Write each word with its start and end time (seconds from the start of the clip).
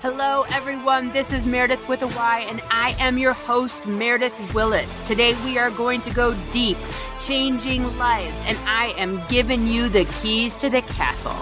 Hello, 0.00 0.44
everyone. 0.52 1.10
This 1.10 1.32
is 1.32 1.44
Meredith 1.44 1.88
with 1.88 2.02
a 2.02 2.06
Y, 2.06 2.46
and 2.48 2.62
I 2.70 2.94
am 3.00 3.18
your 3.18 3.32
host, 3.32 3.84
Meredith 3.84 4.54
Willits. 4.54 5.04
Today, 5.08 5.34
we 5.44 5.58
are 5.58 5.72
going 5.72 6.02
to 6.02 6.10
go 6.12 6.36
deep, 6.52 6.76
changing 7.20 7.82
lives, 7.98 8.40
and 8.46 8.56
I 8.64 8.94
am 8.96 9.20
giving 9.28 9.66
you 9.66 9.88
the 9.88 10.04
keys 10.22 10.54
to 10.54 10.70
the 10.70 10.82
castle. 10.82 11.32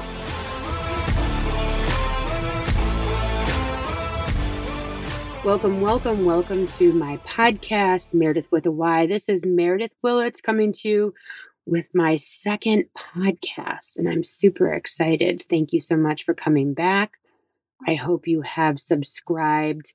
Welcome, 5.44 5.82
welcome, 5.82 6.24
welcome 6.24 6.66
to 6.78 6.94
my 6.94 7.18
podcast, 7.18 8.14
Meredith 8.14 8.50
with 8.50 8.64
a 8.64 8.70
Y. 8.70 9.04
This 9.04 9.28
is 9.28 9.44
Meredith 9.44 9.92
Willits 10.00 10.40
coming 10.40 10.72
to 10.72 10.88
you 10.88 11.14
with 11.66 11.94
my 11.94 12.16
second 12.16 12.86
podcast, 12.96 13.96
and 13.96 14.08
I'm 14.08 14.24
super 14.24 14.72
excited. 14.72 15.44
Thank 15.50 15.74
you 15.74 15.82
so 15.82 15.98
much 15.98 16.24
for 16.24 16.32
coming 16.32 16.72
back. 16.72 17.18
I 17.84 17.94
hope 17.94 18.26
you 18.26 18.42
have 18.42 18.80
subscribed. 18.80 19.92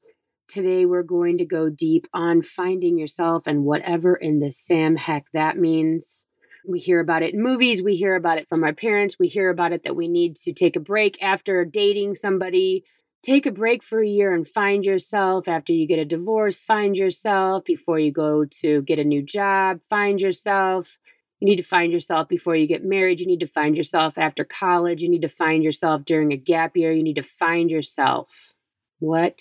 Today, 0.49 0.85
we're 0.85 1.03
going 1.03 1.37
to 1.37 1.45
go 1.45 1.69
deep 1.69 2.07
on 2.13 2.41
finding 2.41 2.97
yourself 2.97 3.43
and 3.47 3.63
whatever 3.63 4.15
in 4.15 4.39
the 4.39 4.51
Sam 4.51 4.97
heck 4.97 5.25
that 5.33 5.57
means. 5.57 6.25
We 6.67 6.79
hear 6.79 6.99
about 6.99 7.23
it 7.23 7.33
in 7.33 7.41
movies, 7.41 7.81
we 7.81 7.95
hear 7.95 8.15
about 8.15 8.37
it 8.37 8.47
from 8.47 8.63
our 8.63 8.73
parents, 8.73 9.15
we 9.17 9.27
hear 9.27 9.49
about 9.49 9.71
it 9.71 9.83
that 9.83 9.95
we 9.95 10.07
need 10.07 10.35
to 10.43 10.53
take 10.53 10.75
a 10.75 10.81
break 10.81 11.17
after 11.21 11.65
dating 11.65 12.15
somebody. 12.15 12.83
Take 13.23 13.45
a 13.45 13.51
break 13.51 13.83
for 13.83 14.01
a 14.01 14.07
year 14.07 14.33
and 14.33 14.47
find 14.47 14.83
yourself. 14.83 15.47
After 15.47 15.73
you 15.73 15.87
get 15.87 15.99
a 15.99 16.05
divorce, 16.05 16.63
find 16.63 16.95
yourself. 16.95 17.63
Before 17.65 17.99
you 17.99 18.11
go 18.11 18.45
to 18.61 18.81
get 18.81 18.97
a 18.97 19.03
new 19.03 19.21
job, 19.21 19.81
find 19.87 20.19
yourself. 20.19 20.97
You 21.41 21.47
need 21.47 21.55
to 21.55 21.63
find 21.63 21.91
yourself 21.91 22.29
before 22.29 22.55
you 22.55 22.67
get 22.67 22.85
married. 22.85 23.19
You 23.19 23.25
need 23.25 23.39
to 23.39 23.47
find 23.47 23.75
yourself 23.75 24.15
after 24.15 24.43
college. 24.43 25.01
You 25.01 25.09
need 25.09 25.23
to 25.23 25.29
find 25.29 25.63
yourself 25.63 26.05
during 26.05 26.31
a 26.31 26.37
gap 26.37 26.77
year. 26.77 26.91
You 26.91 27.01
need 27.01 27.15
to 27.15 27.23
find 27.23 27.71
yourself. 27.71 28.29
What 28.99 29.39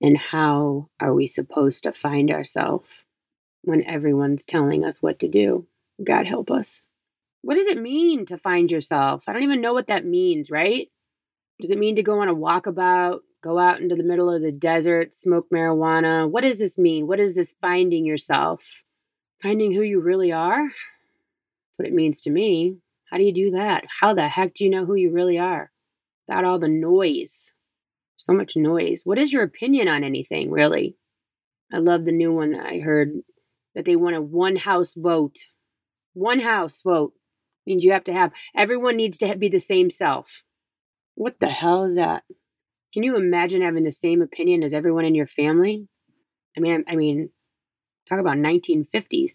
and 0.00 0.16
how 0.16 0.88
are 1.00 1.12
we 1.12 1.26
supposed 1.26 1.82
to 1.82 1.92
find 1.92 2.30
ourselves 2.30 2.88
when 3.62 3.84
everyone's 3.84 4.44
telling 4.44 4.84
us 4.84 4.96
what 5.00 5.18
to 5.20 5.28
do? 5.28 5.66
God 6.02 6.26
help 6.26 6.50
us. 6.50 6.80
What 7.42 7.56
does 7.56 7.66
it 7.66 7.80
mean 7.80 8.24
to 8.26 8.38
find 8.38 8.70
yourself? 8.70 9.24
I 9.28 9.34
don't 9.34 9.42
even 9.42 9.60
know 9.60 9.74
what 9.74 9.88
that 9.88 10.06
means, 10.06 10.50
right? 10.50 10.88
Does 11.60 11.70
it 11.70 11.78
mean 11.78 11.96
to 11.96 12.02
go 12.02 12.20
on 12.20 12.28
a 12.28 12.34
walkabout, 12.34 13.20
go 13.42 13.58
out 13.58 13.82
into 13.82 13.96
the 13.96 14.02
middle 14.02 14.34
of 14.34 14.40
the 14.40 14.50
desert, 14.50 15.14
smoke 15.14 15.48
marijuana? 15.52 16.28
What 16.28 16.42
does 16.42 16.58
this 16.58 16.78
mean? 16.78 17.06
What 17.06 17.20
is 17.20 17.34
this 17.34 17.52
finding 17.60 18.06
yourself? 18.06 18.62
Finding 19.42 19.72
who 19.72 19.82
you 19.82 20.00
really 20.00 20.32
are? 20.32 20.70
What 21.76 21.88
it 21.88 21.94
means 21.94 22.20
to 22.22 22.30
me. 22.30 22.78
How 23.10 23.18
do 23.18 23.24
you 23.24 23.34
do 23.34 23.50
that? 23.52 23.84
How 24.00 24.14
the 24.14 24.28
heck 24.28 24.54
do 24.54 24.64
you 24.64 24.70
know 24.70 24.84
who 24.84 24.94
you 24.94 25.12
really 25.12 25.38
are? 25.38 25.70
Without 26.26 26.44
all 26.44 26.58
the 26.58 26.68
noise. 26.68 27.52
So 28.16 28.32
much 28.32 28.56
noise. 28.56 29.02
What 29.04 29.18
is 29.18 29.32
your 29.32 29.42
opinion 29.42 29.88
on 29.88 30.02
anything, 30.02 30.50
really? 30.50 30.96
I 31.72 31.78
love 31.78 32.04
the 32.04 32.12
new 32.12 32.32
one 32.32 32.52
that 32.52 32.66
I 32.66 32.78
heard 32.78 33.10
that 33.74 33.84
they 33.84 33.96
want 33.96 34.16
a 34.16 34.22
one 34.22 34.56
house 34.56 34.94
vote. 34.96 35.36
One 36.14 36.40
house 36.40 36.80
vote 36.82 37.12
means 37.66 37.84
you 37.84 37.92
have 37.92 38.04
to 38.04 38.12
have, 38.12 38.32
everyone 38.56 38.96
needs 38.96 39.18
to 39.18 39.36
be 39.36 39.48
the 39.48 39.58
same 39.58 39.90
self. 39.90 40.42
What 41.14 41.40
the 41.40 41.48
hell 41.48 41.84
is 41.84 41.96
that? 41.96 42.22
Can 42.92 43.02
you 43.02 43.16
imagine 43.16 43.62
having 43.62 43.84
the 43.84 43.92
same 43.92 44.22
opinion 44.22 44.62
as 44.62 44.72
everyone 44.72 45.04
in 45.04 45.14
your 45.14 45.26
family? 45.26 45.88
I 46.56 46.60
mean, 46.60 46.84
I 46.88 46.94
mean, 46.94 47.30
talk 48.08 48.20
about 48.20 48.36
1950s. 48.36 49.32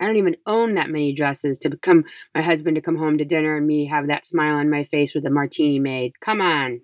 I 0.00 0.06
don't 0.06 0.16
even 0.16 0.36
own 0.46 0.74
that 0.74 0.90
many 0.90 1.12
dresses 1.12 1.58
to 1.58 1.70
become 1.70 2.04
my 2.34 2.42
husband 2.42 2.76
to 2.76 2.82
come 2.82 2.96
home 2.96 3.18
to 3.18 3.24
dinner 3.24 3.56
and 3.56 3.66
me 3.66 3.86
have 3.86 4.06
that 4.06 4.26
smile 4.26 4.56
on 4.56 4.70
my 4.70 4.84
face 4.84 5.14
with 5.14 5.26
a 5.26 5.30
martini 5.30 5.78
made. 5.78 6.20
Come 6.20 6.40
on. 6.40 6.80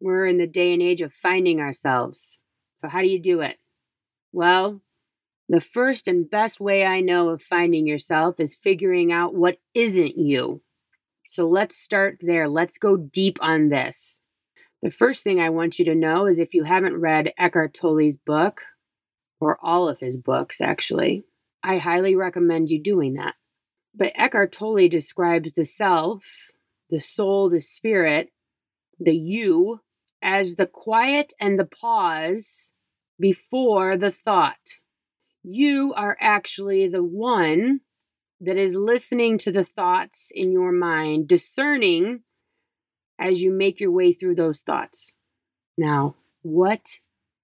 We're 0.00 0.26
in 0.26 0.38
the 0.38 0.46
day 0.46 0.72
and 0.72 0.82
age 0.82 1.00
of 1.00 1.12
finding 1.12 1.60
ourselves. 1.60 2.38
So, 2.78 2.88
how 2.88 3.02
do 3.02 3.08
you 3.08 3.20
do 3.20 3.40
it? 3.40 3.58
Well, 4.32 4.80
the 5.48 5.60
first 5.60 6.08
and 6.08 6.30
best 6.30 6.60
way 6.60 6.84
I 6.84 7.00
know 7.00 7.28
of 7.28 7.42
finding 7.42 7.86
yourself 7.86 8.40
is 8.40 8.56
figuring 8.62 9.12
out 9.12 9.34
what 9.34 9.58
isn't 9.74 10.16
you. 10.18 10.62
So, 11.28 11.46
let's 11.46 11.76
start 11.76 12.18
there. 12.20 12.48
Let's 12.48 12.78
go 12.78 12.96
deep 12.96 13.38
on 13.40 13.68
this. 13.68 14.18
The 14.82 14.90
first 14.90 15.22
thing 15.22 15.40
I 15.40 15.50
want 15.50 15.78
you 15.78 15.84
to 15.84 15.94
know 15.94 16.26
is 16.26 16.38
if 16.38 16.54
you 16.54 16.64
haven't 16.64 16.96
read 16.96 17.34
Eckhart 17.38 17.74
Tolle's 17.74 18.16
book, 18.16 18.62
or 19.40 19.58
all 19.62 19.88
of 19.88 20.00
his 20.00 20.16
books 20.16 20.60
actually, 20.60 21.24
I 21.62 21.78
highly 21.78 22.14
recommend 22.14 22.70
you 22.70 22.82
doing 22.82 23.14
that. 23.14 23.34
But 23.94 24.12
Eckhart 24.14 24.52
Tolle 24.52 24.88
describes 24.88 25.52
the 25.52 25.66
self, 25.66 26.24
the 26.88 27.00
soul, 27.00 27.50
the 27.50 27.60
spirit, 27.60 28.30
the 28.98 29.14
you, 29.14 29.80
as 30.22 30.56
the 30.56 30.66
quiet 30.66 31.32
and 31.40 31.58
the 31.58 31.64
pause 31.64 32.72
before 33.18 33.96
the 33.96 34.10
thought. 34.10 34.78
You 35.42 35.94
are 35.96 36.16
actually 36.20 36.88
the 36.88 37.02
one 37.02 37.80
that 38.40 38.56
is 38.56 38.74
listening 38.74 39.38
to 39.38 39.52
the 39.52 39.64
thoughts 39.64 40.30
in 40.34 40.52
your 40.52 40.72
mind, 40.72 41.28
discerning 41.28 42.20
as 43.18 43.42
you 43.42 43.52
make 43.52 43.80
your 43.80 43.90
way 43.90 44.12
through 44.12 44.34
those 44.34 44.60
thoughts. 44.60 45.10
Now, 45.76 46.16
what 46.42 47.00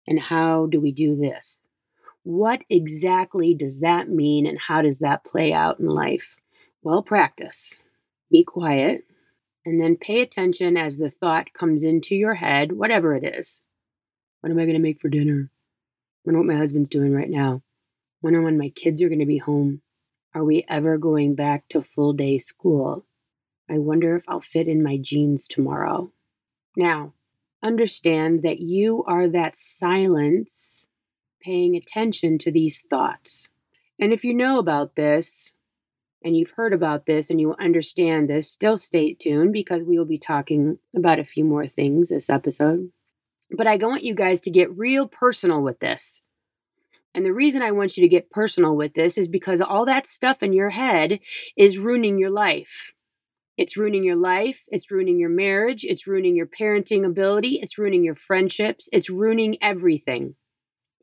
and 0.06 0.20
how 0.20 0.66
do 0.66 0.80
we 0.80 0.92
do 0.92 1.16
this? 1.16 1.60
What 2.26 2.62
exactly 2.68 3.54
does 3.54 3.78
that 3.78 4.08
mean 4.08 4.46
and 4.48 4.58
how 4.58 4.82
does 4.82 4.98
that 4.98 5.22
play 5.22 5.52
out 5.52 5.78
in 5.78 5.86
life? 5.86 6.34
Well, 6.82 7.00
practice. 7.00 7.76
Be 8.32 8.42
quiet 8.42 9.04
and 9.64 9.80
then 9.80 9.96
pay 9.96 10.22
attention 10.22 10.76
as 10.76 10.96
the 10.96 11.08
thought 11.08 11.52
comes 11.52 11.84
into 11.84 12.16
your 12.16 12.34
head, 12.34 12.72
whatever 12.72 13.14
it 13.14 13.22
is. 13.22 13.60
What 14.40 14.50
am 14.50 14.58
I 14.58 14.64
going 14.64 14.74
to 14.74 14.82
make 14.82 15.00
for 15.00 15.08
dinner? 15.08 15.50
I 15.52 16.20
wonder 16.24 16.40
what 16.40 16.52
my 16.52 16.58
husband's 16.58 16.90
doing 16.90 17.12
right 17.12 17.30
now. 17.30 17.62
I 17.62 18.18
wonder 18.22 18.42
when 18.42 18.58
my 18.58 18.70
kids 18.70 19.00
are 19.02 19.08
going 19.08 19.20
to 19.20 19.24
be 19.24 19.38
home. 19.38 19.82
Are 20.34 20.42
we 20.42 20.66
ever 20.68 20.98
going 20.98 21.36
back 21.36 21.68
to 21.68 21.80
full 21.80 22.12
day 22.12 22.40
school? 22.40 23.06
I 23.70 23.78
wonder 23.78 24.16
if 24.16 24.24
I'll 24.26 24.40
fit 24.40 24.66
in 24.66 24.82
my 24.82 24.96
jeans 24.96 25.46
tomorrow. 25.46 26.10
Now, 26.76 27.12
understand 27.62 28.42
that 28.42 28.58
you 28.58 29.04
are 29.06 29.28
that 29.28 29.54
silence 29.56 30.75
paying 31.40 31.76
attention 31.76 32.38
to 32.38 32.52
these 32.52 32.82
thoughts. 32.88 33.48
And 33.98 34.12
if 34.12 34.24
you 34.24 34.34
know 34.34 34.58
about 34.58 34.96
this, 34.96 35.52
and 36.26 36.36
you've 36.36 36.50
heard 36.56 36.72
about 36.72 37.06
this 37.06 37.30
and 37.30 37.40
you 37.40 37.54
understand 37.60 38.28
this, 38.28 38.50
still 38.50 38.78
stay 38.78 39.14
tuned 39.14 39.52
because 39.52 39.82
we 39.84 39.96
will 39.96 40.04
be 40.04 40.18
talking 40.18 40.78
about 40.94 41.20
a 41.20 41.24
few 41.24 41.44
more 41.44 41.68
things 41.68 42.08
this 42.08 42.28
episode. 42.28 42.90
But 43.50 43.68
I 43.68 43.76
want 43.76 44.02
you 44.02 44.12
guys 44.12 44.40
to 44.40 44.50
get 44.50 44.76
real 44.76 45.06
personal 45.06 45.62
with 45.62 45.78
this. 45.78 46.20
And 47.14 47.24
the 47.24 47.32
reason 47.32 47.62
I 47.62 47.70
want 47.70 47.96
you 47.96 48.02
to 48.02 48.08
get 48.08 48.30
personal 48.30 48.74
with 48.74 48.94
this 48.94 49.16
is 49.16 49.28
because 49.28 49.60
all 49.60 49.84
that 49.86 50.06
stuff 50.08 50.42
in 50.42 50.52
your 50.52 50.70
head 50.70 51.20
is 51.56 51.78
ruining 51.78 52.18
your 52.18 52.30
life. 52.30 52.92
It's 53.56 53.76
ruining 53.76 54.02
your 54.02 54.16
life. 54.16 54.64
It's 54.68 54.90
ruining 54.90 55.18
your 55.18 55.30
marriage. 55.30 55.84
It's 55.84 56.08
ruining 56.08 56.34
your 56.34 56.46
parenting 56.46 57.06
ability. 57.06 57.60
It's 57.62 57.78
ruining 57.78 58.02
your 58.02 58.16
friendships. 58.16 58.88
It's 58.92 59.08
ruining 59.08 59.56
everything 59.62 60.34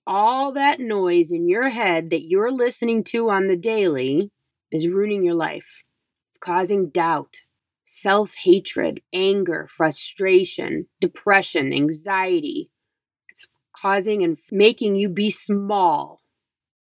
all 0.06 0.52
that 0.52 0.80
noise 0.80 1.32
in 1.32 1.48
your 1.48 1.70
head 1.70 2.10
that 2.10 2.28
you're 2.28 2.52
listening 2.52 3.04
to 3.06 3.30
on 3.30 3.48
the 3.48 3.56
daily 3.56 4.32
is 4.72 4.88
ruining 4.88 5.24
your 5.24 5.36
life. 5.36 5.84
It's 6.30 6.40
causing 6.40 6.90
doubt, 6.90 7.38
self 7.86 8.32
hatred, 8.44 9.02
anger, 9.14 9.68
frustration, 9.76 10.88
depression, 11.00 11.72
anxiety. 11.72 12.70
It's 13.30 13.48
causing 13.76 14.24
and 14.24 14.38
making 14.52 14.96
you 14.96 15.10
be 15.10 15.30
small. 15.30 16.22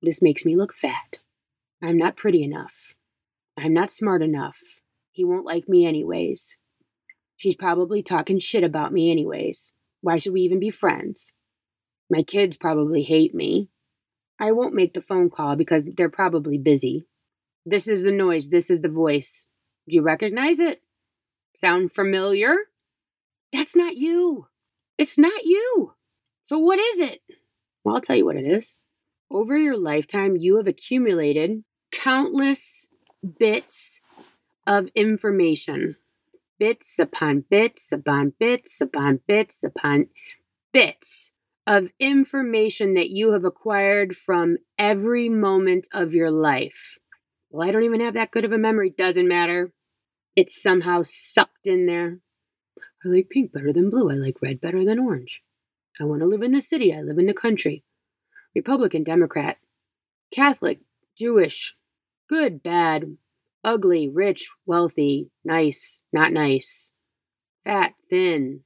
This 0.03 0.21
makes 0.21 0.45
me 0.45 0.57
look 0.57 0.75
fat. 0.75 1.19
I'm 1.83 1.97
not 1.97 2.17
pretty 2.17 2.43
enough. 2.43 2.95
I'm 3.57 3.73
not 3.73 3.93
smart 3.93 4.23
enough. 4.23 4.57
He 5.13 5.25
won't 5.25 5.45
like 5.45 5.69
me, 5.69 5.87
anyways. 5.87 6.57
She's 7.37 7.55
probably 7.55 8.03
talking 8.03 8.39
shit 8.39 8.65
about 8.65 8.93
me, 8.93 9.11
anyways. 9.11 9.73
Why 10.01 10.19
should 10.19 10.33
we 10.33 10.41
even 10.41 10.59
be 10.59 10.71
friends? 10.71 11.33
My 12.13 12.23
kids 12.23 12.59
probably 12.59 13.05
hate 13.05 13.35
me. 13.35 13.71
I 14.39 14.53
won't 14.53 14.75
make 14.75 14.93
the 14.93 15.01
phone 15.01 15.31
call 15.31 15.57
because 15.57 15.85
they're 15.97 16.11
probably 16.11 16.59
busy. 16.59 17.07
This 17.65 17.89
is 17.89 18.03
the 18.03 18.13
noise. 18.13 18.51
This 18.51 18.69
is 18.69 18.83
the 18.83 18.91
voice. 18.91 19.47
Do 19.89 19.95
you 19.95 20.03
recognize 20.03 20.61
it? 20.61 20.83
Sound 21.57 21.95
familiar? 21.95 22.55
That's 23.51 23.75
not 23.75 23.97
you. 23.97 24.49
It's 24.99 25.17
not 25.17 25.45
you. 25.45 25.95
So, 26.45 26.59
what 26.59 26.79
is 26.79 27.01
it? 27.01 27.23
Well, 27.83 27.95
I'll 27.95 28.03
tell 28.03 28.17
you 28.17 28.27
what 28.27 28.37
it 28.37 28.45
is. 28.45 28.75
Over 29.31 29.57
your 29.57 29.79
lifetime, 29.79 30.37
you 30.37 30.59
have 30.59 30.67
accumulated 30.67 31.65
countless 31.93 32.89
bits 33.39 34.01
of 34.67 34.89
information. 34.95 35.97
Bits 36.59 36.99
upon 36.99 37.45
bits 37.49 37.91
upon 37.91 38.35
bits 38.39 38.83
upon 38.83 39.21
bits 39.27 39.65
upon 39.65 40.09
bits 40.75 41.31
of 41.67 41.89
information 41.99 42.95
that 42.95 43.11
you 43.11 43.33
have 43.33 43.45
acquired 43.45 44.17
from 44.17 44.59
every 44.79 45.29
moment 45.29 45.87
of 45.93 46.13
your 46.13 46.31
life. 46.31 46.99
Well, 47.51 47.69
I 47.69 47.73
don't 47.73 47.85
even 47.85 48.01
have 48.01 48.15
that 48.15 48.31
good 48.31 48.45
of 48.45 48.53
a 48.53 48.59
memory. 48.59 48.91
Doesn't 48.91 49.29
matter. 49.29 49.73
It's 50.35 50.61
somehow 50.61 51.03
sucked 51.05 51.67
in 51.67 51.87
there. 51.87 52.19
I 53.05 53.09
like 53.09 53.29
pink 53.31 53.53
better 53.53 53.73
than 53.73 53.91
blue. 53.91 54.11
I 54.11 54.15
like 54.15 54.43
red 54.43 54.61
better 54.61 54.85
than 54.85 54.99
orange. 54.99 55.43
I 56.01 56.05
want 56.05 56.21
to 56.23 56.27
live 56.27 56.43
in 56.43 56.53
the 56.53 56.63
city. 56.63 56.95
I 56.95 57.01
live 57.01 57.19
in 57.19 57.27
the 57.27 57.35
country. 57.35 57.85
Republican, 58.55 59.05
Democrat, 59.05 59.59
Catholic, 60.35 60.81
Jewish, 61.19 61.75
good, 62.29 62.63
bad, 62.63 63.17
ugly, 63.65 64.09
rich, 64.09 64.49
wealthy, 64.67 65.31
nice, 65.45 65.99
not 66.13 66.33
nice, 66.33 66.91
fat, 67.65 67.93
thin, 68.11 68.61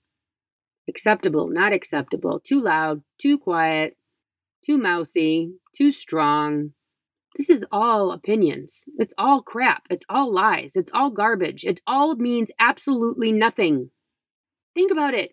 acceptable, 0.89 1.49
not 1.49 1.73
acceptable, 1.73 2.41
too 2.41 2.61
loud, 2.61 3.03
too 3.21 3.39
quiet, 3.39 3.97
too 4.65 4.79
mousy, 4.79 5.55
too 5.77 5.93
strong. 5.93 6.73
This 7.37 7.51
is 7.51 7.65
all 7.71 8.13
opinions. 8.13 8.85
It's 8.99 9.15
all 9.19 9.43
crap. 9.43 9.83
It's 9.91 10.07
all 10.09 10.33
lies. 10.33 10.73
It's 10.75 10.91
all 10.95 11.11
garbage. 11.11 11.65
It 11.65 11.81
all 11.87 12.17
means 12.17 12.51
absolutely 12.59 13.31
nothing. 13.31 13.91
Think 14.75 14.91
about 14.91 15.15
it. 15.15 15.33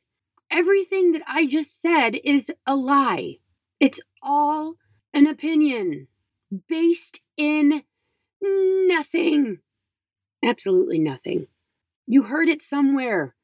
Everything 0.52 1.14
that 1.14 1.24
I 1.28 1.46
just 1.46 1.82
said 1.82 2.18
is 2.24 2.52
a 2.68 2.76
lie. 2.76 3.38
It's 3.80 4.02
all 4.22 4.76
an 5.14 5.28
opinion 5.28 6.08
based 6.68 7.22
in 7.38 7.84
nothing. 8.42 9.60
Absolutely 10.44 11.00
nothing. 11.00 11.48
You 12.06 12.24
heard 12.24 12.50
it 12.50 12.62
somewhere 12.62 13.36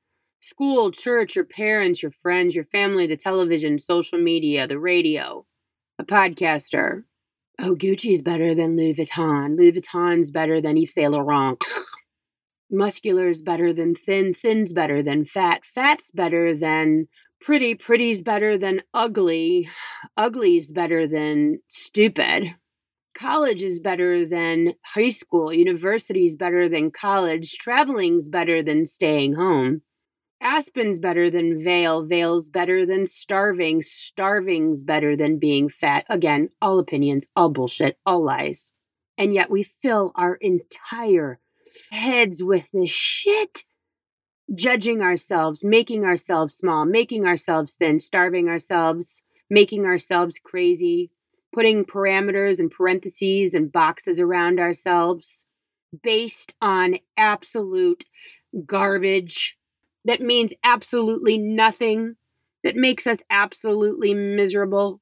school, 0.41 0.91
church, 0.91 1.35
your 1.35 1.45
parents, 1.45 2.01
your 2.01 2.11
friends, 2.11 2.55
your 2.55 2.65
family, 2.65 3.07
the 3.07 3.17
television, 3.17 3.79
social 3.79 4.19
media, 4.19 4.67
the 4.67 4.79
radio, 4.79 5.45
a 5.97 6.03
podcaster. 6.03 7.03
Oh, 7.59 7.75
Gucci's 7.75 8.21
better 8.21 8.55
than 8.55 8.77
Louis 8.77 8.93
Vuitton. 8.93 9.57
Louis 9.57 9.73
Vuitton's 9.73 10.31
better 10.31 10.61
than 10.61 10.77
Yves 10.77 10.93
Saint 10.93 11.11
Laurent. 11.11 11.61
Muscular's 12.71 13.41
better 13.41 13.73
than 13.73 13.95
thin. 13.95 14.33
Thin's 14.33 14.71
better 14.71 15.01
than 15.01 15.25
fat. 15.25 15.61
Fat's 15.75 16.11
better 16.11 16.55
than 16.55 17.07
pretty. 17.41 17.75
Pretty's 17.75 18.21
better 18.21 18.57
than 18.57 18.83
ugly. 18.93 19.69
Ugly's 20.17 20.71
better 20.71 21.07
than 21.07 21.59
stupid 21.69 22.55
college 23.19 23.61
is 23.61 23.79
better 23.79 24.25
than 24.25 24.73
high 24.83 25.09
school, 25.09 25.53
university 25.53 26.25
is 26.25 26.37
better 26.37 26.69
than 26.69 26.91
college, 26.91 27.57
traveling's 27.57 28.29
better 28.29 28.63
than 28.63 28.85
staying 28.85 29.35
home. 29.35 29.81
Aspen's 30.41 30.99
better 30.99 31.29
than 31.29 31.63
Vail. 31.63 32.03
Vail's 32.03 32.47
better 32.47 32.85
than 32.85 33.05
starving, 33.05 33.81
starving's 33.83 34.83
better 34.83 35.15
than 35.15 35.37
being 35.37 35.69
fat. 35.69 36.05
Again, 36.09 36.49
all 36.61 36.79
opinions, 36.79 37.27
all 37.35 37.49
bullshit, 37.49 37.97
all 38.05 38.23
lies. 38.23 38.71
And 39.17 39.33
yet 39.33 39.49
we 39.49 39.63
fill 39.63 40.13
our 40.15 40.35
entire 40.35 41.39
heads 41.91 42.41
with 42.41 42.67
this 42.71 42.91
shit, 42.91 43.63
judging 44.55 45.01
ourselves, 45.01 45.61
making 45.61 46.05
ourselves 46.05 46.55
small, 46.55 46.85
making 46.85 47.25
ourselves 47.25 47.73
thin, 47.73 47.99
starving 47.99 48.47
ourselves, 48.47 49.23
making 49.49 49.85
ourselves 49.85 50.35
crazy, 50.41 51.11
putting 51.53 51.83
parameters 51.83 52.59
and 52.59 52.71
parentheses 52.71 53.53
and 53.53 53.71
boxes 53.71 54.19
around 54.19 54.59
ourselves 54.59 55.43
based 56.01 56.53
on 56.61 56.99
absolute 57.17 58.05
garbage 58.65 59.58
that 60.09 60.21
means 60.21 60.53
absolutely 60.63 61.37
nothing, 61.37 62.15
that 62.63 62.75
makes 62.75 63.05
us 63.05 63.19
absolutely 63.29 64.15
miserable. 64.15 65.01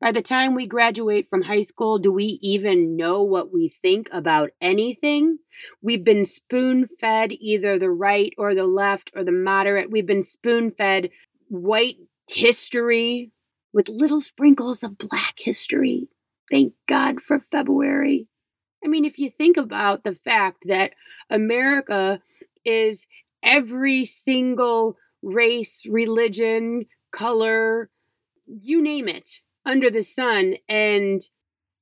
By 0.00 0.12
the 0.12 0.22
time 0.22 0.54
we 0.54 0.66
graduate 0.66 1.28
from 1.28 1.42
high 1.42 1.60
school, 1.60 1.98
do 1.98 2.10
we 2.10 2.38
even 2.40 2.96
know 2.96 3.22
what 3.22 3.52
we 3.52 3.68
think 3.68 4.08
about 4.10 4.50
anything? 4.62 5.40
We've 5.82 6.02
been 6.02 6.24
spoon 6.24 6.88
fed 7.00 7.32
either 7.32 7.78
the 7.78 7.90
right 7.90 8.32
or 8.38 8.54
the 8.54 8.64
left 8.64 9.10
or 9.14 9.24
the 9.24 9.30
moderate. 9.30 9.90
We've 9.90 10.06
been 10.06 10.22
spoon 10.22 10.70
fed 10.70 11.10
white 11.48 11.98
history, 12.26 13.32
with 13.74 13.90
little 13.90 14.22
sprinkles 14.22 14.82
of 14.82 14.96
black 14.96 15.34
history. 15.36 16.08
Thank 16.50 16.72
God 16.88 17.20
for 17.20 17.40
February. 17.52 18.26
I 18.82 18.88
mean, 18.88 19.04
if 19.04 19.18
you 19.18 19.30
think 19.30 19.58
about 19.58 20.02
the 20.02 20.14
fact 20.14 20.62
that 20.66 20.92
America 21.28 22.22
is 22.64 23.06
every 23.42 24.04
single 24.04 24.96
race, 25.22 25.82
religion, 25.88 26.86
color, 27.10 27.90
you 28.46 28.82
name 28.82 29.08
it, 29.08 29.40
under 29.64 29.90
the 29.90 30.02
sun. 30.02 30.56
And 30.68 31.22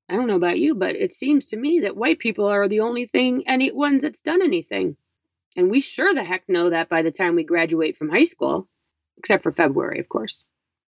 I 0.08 0.14
don't 0.14 0.26
know 0.26 0.36
about 0.36 0.58
you, 0.58 0.74
but 0.74 0.96
it 0.96 1.14
seems 1.14 1.46
to 1.46 1.56
me 1.56 1.80
that 1.80 1.96
white 1.96 2.18
people 2.18 2.46
are 2.46 2.68
the 2.68 2.80
only 2.80 3.06
thing, 3.06 3.42
any 3.46 3.70
ones 3.72 4.02
that's 4.02 4.20
done 4.20 4.42
anything. 4.42 4.96
And 5.56 5.70
we 5.70 5.80
sure 5.80 6.12
the 6.14 6.24
heck 6.24 6.48
know 6.48 6.70
that 6.70 6.88
by 6.88 7.02
the 7.02 7.12
time 7.12 7.36
we 7.36 7.44
graduate 7.44 7.96
from 7.96 8.10
high 8.10 8.24
school, 8.24 8.68
except 9.16 9.42
for 9.42 9.52
February, 9.52 10.00
of 10.00 10.08
course. 10.08 10.44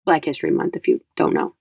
Black 0.06 0.26
History 0.26 0.52
Month, 0.52 0.76
if 0.76 0.88
you 0.88 1.02
don't 1.16 1.34
know. 1.34 1.56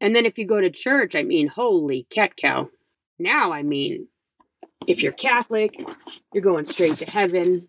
And 0.00 0.14
then 0.14 0.26
if 0.26 0.38
you 0.38 0.46
go 0.46 0.60
to 0.60 0.70
church, 0.70 1.14
I 1.14 1.22
mean, 1.22 1.48
holy 1.48 2.06
cat 2.10 2.36
cow. 2.36 2.70
Now, 3.18 3.52
I 3.52 3.62
mean, 3.62 4.08
if 4.86 5.00
you're 5.00 5.12
Catholic, 5.12 5.80
you're 6.32 6.42
going 6.42 6.66
straight 6.66 6.98
to 6.98 7.04
heaven. 7.04 7.68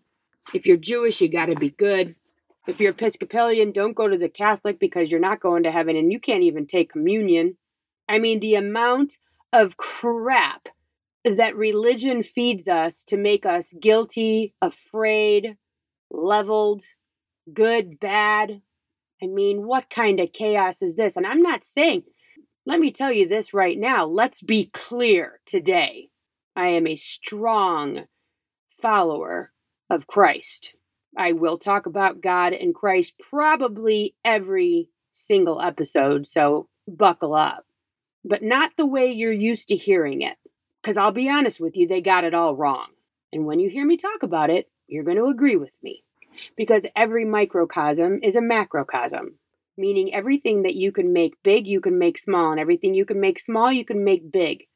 If 0.54 0.66
you're 0.66 0.76
Jewish, 0.76 1.20
you 1.20 1.28
got 1.28 1.46
to 1.46 1.56
be 1.56 1.70
good. 1.70 2.14
If 2.66 2.80
you're 2.80 2.90
Episcopalian, 2.90 3.72
don't 3.72 3.96
go 3.96 4.08
to 4.08 4.18
the 4.18 4.28
Catholic 4.28 4.78
because 4.80 5.10
you're 5.10 5.20
not 5.20 5.40
going 5.40 5.62
to 5.64 5.70
heaven 5.70 5.96
and 5.96 6.12
you 6.12 6.18
can't 6.18 6.42
even 6.42 6.66
take 6.66 6.90
communion. 6.90 7.56
I 8.08 8.18
mean, 8.18 8.40
the 8.40 8.54
amount 8.54 9.18
of 9.52 9.76
crap 9.76 10.68
that 11.24 11.56
religion 11.56 12.22
feeds 12.22 12.68
us 12.68 13.04
to 13.04 13.16
make 13.16 13.44
us 13.46 13.72
guilty, 13.80 14.54
afraid, 14.62 15.56
leveled, 16.10 16.84
good, 17.52 17.98
bad, 17.98 18.62
I 19.22 19.26
mean, 19.26 19.66
what 19.66 19.88
kind 19.88 20.20
of 20.20 20.32
chaos 20.32 20.82
is 20.82 20.96
this? 20.96 21.16
And 21.16 21.26
I'm 21.26 21.42
not 21.42 21.64
saying, 21.64 22.04
let 22.66 22.80
me 22.80 22.92
tell 22.92 23.12
you 23.12 23.26
this 23.26 23.54
right 23.54 23.78
now. 23.78 24.04
Let's 24.06 24.42
be 24.42 24.66
clear 24.72 25.40
today. 25.46 26.10
I 26.54 26.68
am 26.68 26.86
a 26.86 26.96
strong 26.96 28.06
follower 28.82 29.52
of 29.90 30.06
Christ. 30.06 30.74
I 31.16 31.32
will 31.32 31.58
talk 31.58 31.86
about 31.86 32.20
God 32.20 32.52
and 32.52 32.74
Christ 32.74 33.14
probably 33.18 34.14
every 34.24 34.90
single 35.12 35.60
episode, 35.60 36.28
so 36.28 36.68
buckle 36.86 37.34
up. 37.34 37.64
But 38.24 38.42
not 38.42 38.72
the 38.76 38.86
way 38.86 39.12
you're 39.12 39.32
used 39.32 39.68
to 39.68 39.76
hearing 39.76 40.22
it. 40.22 40.36
Because 40.82 40.96
I'll 40.96 41.12
be 41.12 41.28
honest 41.28 41.58
with 41.58 41.76
you, 41.76 41.88
they 41.88 42.00
got 42.00 42.24
it 42.24 42.34
all 42.34 42.54
wrong. 42.54 42.88
And 43.32 43.44
when 43.44 43.58
you 43.58 43.68
hear 43.68 43.84
me 43.84 43.96
talk 43.96 44.22
about 44.22 44.50
it, 44.50 44.68
you're 44.86 45.04
going 45.04 45.16
to 45.16 45.26
agree 45.26 45.56
with 45.56 45.72
me 45.82 46.04
because 46.56 46.86
every 46.94 47.24
microcosm 47.24 48.20
is 48.22 48.36
a 48.36 48.40
macrocosm, 48.40 49.38
meaning 49.76 50.14
everything 50.14 50.62
that 50.62 50.74
you 50.74 50.92
can 50.92 51.12
make 51.12 51.42
big, 51.42 51.66
you 51.66 51.80
can 51.80 51.98
make 51.98 52.18
small, 52.18 52.50
and 52.50 52.60
everything 52.60 52.94
you 52.94 53.04
can 53.04 53.20
make 53.20 53.40
small, 53.40 53.72
you 53.72 53.84
can 53.84 54.04
make 54.04 54.30
big. 54.30 54.66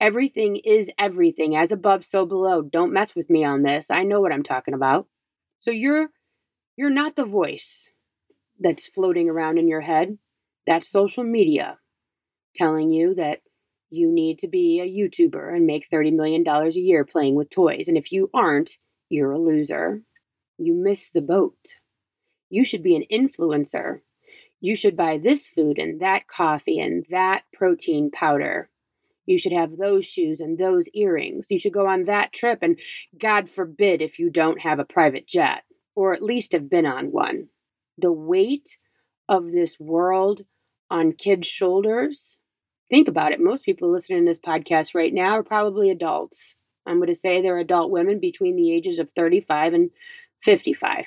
Everything 0.00 0.56
is 0.56 0.90
everything, 0.98 1.56
as 1.56 1.70
above, 1.72 2.04
so 2.04 2.26
below. 2.26 2.62
Don't 2.62 2.92
mess 2.92 3.14
with 3.14 3.30
me 3.30 3.44
on 3.44 3.62
this. 3.62 3.86
I 3.90 4.02
know 4.02 4.20
what 4.20 4.32
I'm 4.32 4.42
talking 4.42 4.74
about. 4.74 5.06
So 5.60 5.70
you're 5.70 6.08
you're 6.76 6.90
not 6.90 7.16
the 7.16 7.24
voice 7.24 7.88
that's 8.60 8.88
floating 8.88 9.30
around 9.30 9.58
in 9.58 9.68
your 9.68 9.80
head. 9.80 10.18
That's 10.66 10.90
social 10.90 11.24
media 11.24 11.78
telling 12.54 12.90
you 12.90 13.14
that 13.14 13.40
you 13.90 14.10
need 14.12 14.38
to 14.40 14.48
be 14.48 14.80
a 14.80 14.84
YouTuber 14.84 15.54
and 15.54 15.66
make 15.66 15.88
$30 15.90 16.12
million 16.14 16.46
a 16.46 16.70
year 16.70 17.04
playing 17.04 17.34
with 17.34 17.50
toys. 17.50 17.88
And 17.88 17.96
if 17.96 18.10
you 18.12 18.30
aren't, 18.34 18.72
you're 19.08 19.32
a 19.32 19.38
loser 19.38 20.02
you 20.58 20.74
miss 20.74 21.10
the 21.12 21.20
boat. 21.20 21.58
You 22.48 22.64
should 22.64 22.82
be 22.82 22.96
an 22.96 23.04
influencer. 23.12 24.00
You 24.60 24.76
should 24.76 24.96
buy 24.96 25.18
this 25.18 25.46
food 25.46 25.78
and 25.78 26.00
that 26.00 26.26
coffee 26.28 26.80
and 26.80 27.04
that 27.10 27.42
protein 27.52 28.10
powder. 28.10 28.70
You 29.26 29.38
should 29.38 29.52
have 29.52 29.76
those 29.76 30.06
shoes 30.06 30.40
and 30.40 30.56
those 30.56 30.88
earrings. 30.94 31.46
You 31.50 31.58
should 31.58 31.72
go 31.72 31.86
on 31.86 32.04
that 32.04 32.32
trip, 32.32 32.60
and 32.62 32.78
God 33.20 33.50
forbid 33.50 34.00
if 34.00 34.18
you 34.18 34.30
don't 34.30 34.60
have 34.60 34.78
a 34.78 34.84
private 34.84 35.26
jet, 35.26 35.64
or 35.94 36.14
at 36.14 36.22
least 36.22 36.52
have 36.52 36.70
been 36.70 36.86
on 36.86 37.12
one. 37.12 37.48
The 37.98 38.12
weight 38.12 38.78
of 39.28 39.50
this 39.50 39.78
world 39.80 40.42
on 40.90 41.12
kids' 41.12 41.48
shoulders. 41.48 42.38
Think 42.88 43.08
about 43.08 43.32
it. 43.32 43.40
Most 43.40 43.64
people 43.64 43.90
listening 43.90 44.24
to 44.24 44.30
this 44.30 44.38
podcast 44.38 44.94
right 44.94 45.12
now 45.12 45.32
are 45.32 45.42
probably 45.42 45.90
adults. 45.90 46.54
I'm 46.86 46.98
going 46.98 47.08
to 47.08 47.16
say 47.16 47.42
they're 47.42 47.58
adult 47.58 47.90
women 47.90 48.20
between 48.20 48.54
the 48.54 48.72
ages 48.72 49.00
of 49.00 49.10
35 49.16 49.74
and 49.74 49.90
55. 50.44 51.06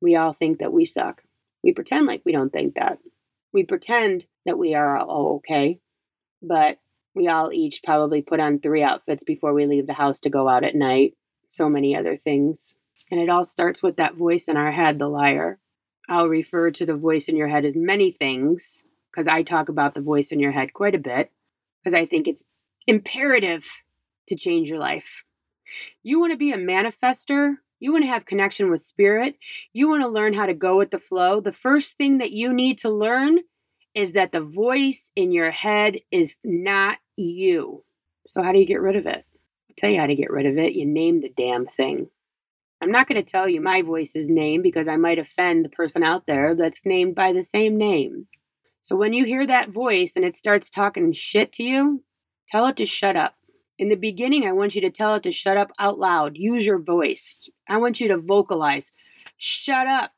We 0.00 0.14
all 0.14 0.32
think 0.32 0.60
that 0.60 0.72
we 0.72 0.84
suck. 0.84 1.22
We 1.64 1.72
pretend 1.72 2.06
like 2.06 2.22
we 2.24 2.32
don't 2.32 2.52
think 2.52 2.74
that. 2.74 2.98
We 3.52 3.64
pretend 3.64 4.26
that 4.46 4.56
we 4.56 4.74
are 4.74 4.98
all 4.98 5.36
okay, 5.36 5.80
but 6.40 6.78
we 7.14 7.28
all 7.28 7.52
each 7.52 7.82
probably 7.84 8.22
put 8.22 8.40
on 8.40 8.58
three 8.58 8.82
outfits 8.82 9.24
before 9.24 9.52
we 9.52 9.66
leave 9.66 9.86
the 9.86 9.94
house 9.94 10.20
to 10.20 10.30
go 10.30 10.48
out 10.48 10.64
at 10.64 10.74
night. 10.74 11.14
So 11.50 11.68
many 11.68 11.96
other 11.96 12.16
things. 12.16 12.74
And 13.10 13.20
it 13.20 13.28
all 13.28 13.44
starts 13.44 13.82
with 13.82 13.96
that 13.96 14.14
voice 14.14 14.46
in 14.46 14.56
our 14.56 14.70
head, 14.70 14.98
the 14.98 15.08
liar. 15.08 15.58
I'll 16.08 16.28
refer 16.28 16.70
to 16.70 16.86
the 16.86 16.94
voice 16.94 17.28
in 17.28 17.36
your 17.36 17.48
head 17.48 17.64
as 17.64 17.74
many 17.74 18.12
things 18.12 18.84
because 19.10 19.26
I 19.26 19.42
talk 19.42 19.68
about 19.68 19.94
the 19.94 20.00
voice 20.00 20.30
in 20.30 20.40
your 20.40 20.52
head 20.52 20.72
quite 20.72 20.94
a 20.94 20.98
bit 20.98 21.30
because 21.82 21.94
I 21.94 22.06
think 22.06 22.28
it's 22.28 22.44
imperative 22.86 23.64
to 24.28 24.36
change 24.36 24.68
your 24.68 24.78
life. 24.78 25.24
You 26.02 26.20
want 26.20 26.32
to 26.32 26.36
be 26.36 26.52
a 26.52 26.56
manifester? 26.56 27.56
you 27.80 27.92
want 27.92 28.04
to 28.04 28.10
have 28.10 28.26
connection 28.26 28.70
with 28.70 28.82
spirit, 28.82 29.36
you 29.72 29.88
want 29.88 30.02
to 30.02 30.08
learn 30.08 30.34
how 30.34 30.46
to 30.46 30.54
go 30.54 30.76
with 30.76 30.90
the 30.90 30.98
flow, 30.98 31.40
the 31.40 31.50
first 31.50 31.96
thing 31.96 32.18
that 32.18 32.30
you 32.30 32.52
need 32.52 32.78
to 32.78 32.90
learn 32.90 33.38
is 33.94 34.12
that 34.12 34.32
the 34.32 34.40
voice 34.40 35.10
in 35.16 35.32
your 35.32 35.50
head 35.50 35.98
is 36.10 36.34
not 36.44 36.98
you. 37.16 37.84
So, 38.28 38.42
how 38.42 38.52
do 38.52 38.58
you 38.58 38.66
get 38.66 38.80
rid 38.80 38.96
of 38.96 39.06
it? 39.06 39.24
I'll 39.68 39.74
tell 39.76 39.90
you 39.90 40.00
how 40.00 40.06
to 40.06 40.14
get 40.14 40.30
rid 40.30 40.46
of 40.46 40.58
it. 40.58 40.74
You 40.74 40.86
name 40.86 41.20
the 41.20 41.32
damn 41.36 41.66
thing. 41.66 42.08
I'm 42.82 42.92
not 42.92 43.08
going 43.08 43.22
to 43.22 43.30
tell 43.30 43.48
you 43.48 43.60
my 43.60 43.82
voice's 43.82 44.28
name 44.30 44.62
because 44.62 44.88
I 44.88 44.96
might 44.96 45.18
offend 45.18 45.64
the 45.64 45.68
person 45.68 46.02
out 46.02 46.24
there 46.26 46.54
that's 46.54 46.80
named 46.84 47.14
by 47.14 47.32
the 47.32 47.44
same 47.44 47.76
name. 47.76 48.26
So, 48.82 48.96
when 48.96 49.12
you 49.12 49.24
hear 49.24 49.46
that 49.46 49.70
voice 49.70 50.12
and 50.16 50.24
it 50.24 50.36
starts 50.36 50.70
talking 50.70 51.12
shit 51.12 51.52
to 51.54 51.62
you, 51.62 52.04
tell 52.50 52.66
it 52.66 52.76
to 52.76 52.86
shut 52.86 53.16
up. 53.16 53.34
In 53.78 53.88
the 53.88 53.96
beginning, 53.96 54.46
I 54.46 54.52
want 54.52 54.74
you 54.74 54.80
to 54.82 54.90
tell 54.90 55.14
it 55.14 55.22
to 55.24 55.32
shut 55.32 55.56
up 55.56 55.70
out 55.78 55.98
loud. 55.98 56.36
Use 56.36 56.66
your 56.66 56.78
voice. 56.78 57.36
I 57.68 57.78
want 57.78 58.00
you 58.00 58.08
to 58.08 58.18
vocalize. 58.18 58.92
Shut 59.38 59.86
up. 59.86 60.12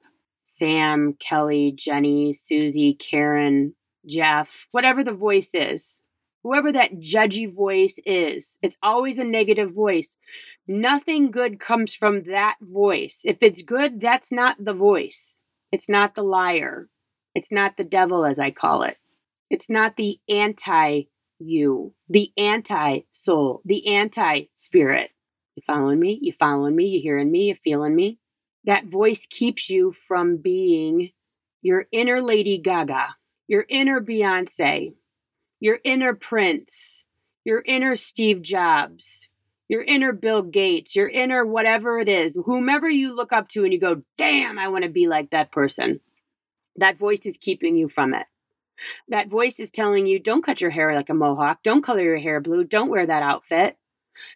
Sam, 0.56 1.16
Kelly, 1.18 1.74
Jenny, 1.76 2.32
Susie, 2.34 2.94
Karen, 2.94 3.74
Jeff, 4.06 4.48
whatever 4.70 5.04
the 5.04 5.12
voice 5.12 5.50
is, 5.54 6.00
whoever 6.42 6.72
that 6.72 6.98
judgy 6.98 7.52
voice 7.52 7.98
is, 8.04 8.58
it's 8.62 8.76
always 8.82 9.18
a 9.18 9.24
negative 9.24 9.72
voice. 9.72 10.16
Nothing 10.66 11.30
good 11.30 11.58
comes 11.58 11.94
from 11.94 12.24
that 12.24 12.56
voice. 12.60 13.20
If 13.24 13.38
it's 13.40 13.62
good, 13.62 14.00
that's 14.00 14.30
not 14.30 14.64
the 14.64 14.72
voice. 14.72 15.34
It's 15.72 15.88
not 15.88 16.14
the 16.14 16.22
liar. 16.22 16.88
It's 17.34 17.50
not 17.50 17.76
the 17.76 17.84
devil, 17.84 18.24
as 18.24 18.38
I 18.38 18.50
call 18.50 18.82
it. 18.82 18.96
It's 19.50 19.68
not 19.68 19.96
the 19.96 20.18
anti 20.28 21.04
you, 21.38 21.94
the 22.08 22.32
anti 22.36 23.00
soul, 23.12 23.62
the 23.64 23.94
anti 23.94 24.44
spirit. 24.54 25.10
You 25.56 25.62
following 25.66 26.00
me? 26.00 26.18
You 26.22 26.32
following 26.38 26.76
me? 26.76 26.86
You 26.86 27.00
hearing 27.02 27.30
me? 27.30 27.48
You 27.48 27.56
feeling 27.62 27.94
me? 27.94 28.18
That 28.64 28.86
voice 28.86 29.26
keeps 29.28 29.68
you 29.68 29.94
from 30.06 30.36
being 30.36 31.10
your 31.62 31.86
inner 31.92 32.20
Lady 32.20 32.58
Gaga, 32.58 33.08
your 33.48 33.64
inner 33.68 34.00
Beyonce, 34.00 34.94
your 35.60 35.78
inner 35.84 36.14
Prince, 36.14 37.02
your 37.44 37.62
inner 37.66 37.96
Steve 37.96 38.42
Jobs, 38.42 39.28
your 39.68 39.82
inner 39.82 40.12
Bill 40.12 40.42
Gates, 40.42 40.94
your 40.94 41.08
inner 41.08 41.44
whatever 41.44 41.98
it 41.98 42.08
is, 42.08 42.36
whomever 42.44 42.88
you 42.88 43.14
look 43.14 43.32
up 43.32 43.48
to 43.50 43.64
and 43.64 43.72
you 43.72 43.80
go, 43.80 44.02
damn, 44.18 44.58
I 44.58 44.68
want 44.68 44.84
to 44.84 44.90
be 44.90 45.08
like 45.08 45.30
that 45.30 45.50
person. 45.50 46.00
That 46.76 46.98
voice 46.98 47.26
is 47.26 47.36
keeping 47.38 47.76
you 47.76 47.88
from 47.88 48.14
it. 48.14 48.26
That 49.08 49.28
voice 49.28 49.60
is 49.60 49.70
telling 49.70 50.06
you 50.06 50.18
don't 50.18 50.44
cut 50.44 50.60
your 50.60 50.70
hair 50.70 50.94
like 50.94 51.08
a 51.08 51.14
mohawk, 51.14 51.62
don't 51.62 51.84
color 51.84 52.02
your 52.02 52.18
hair 52.18 52.40
blue, 52.40 52.64
don't 52.64 52.90
wear 52.90 53.06
that 53.06 53.22
outfit. 53.22 53.76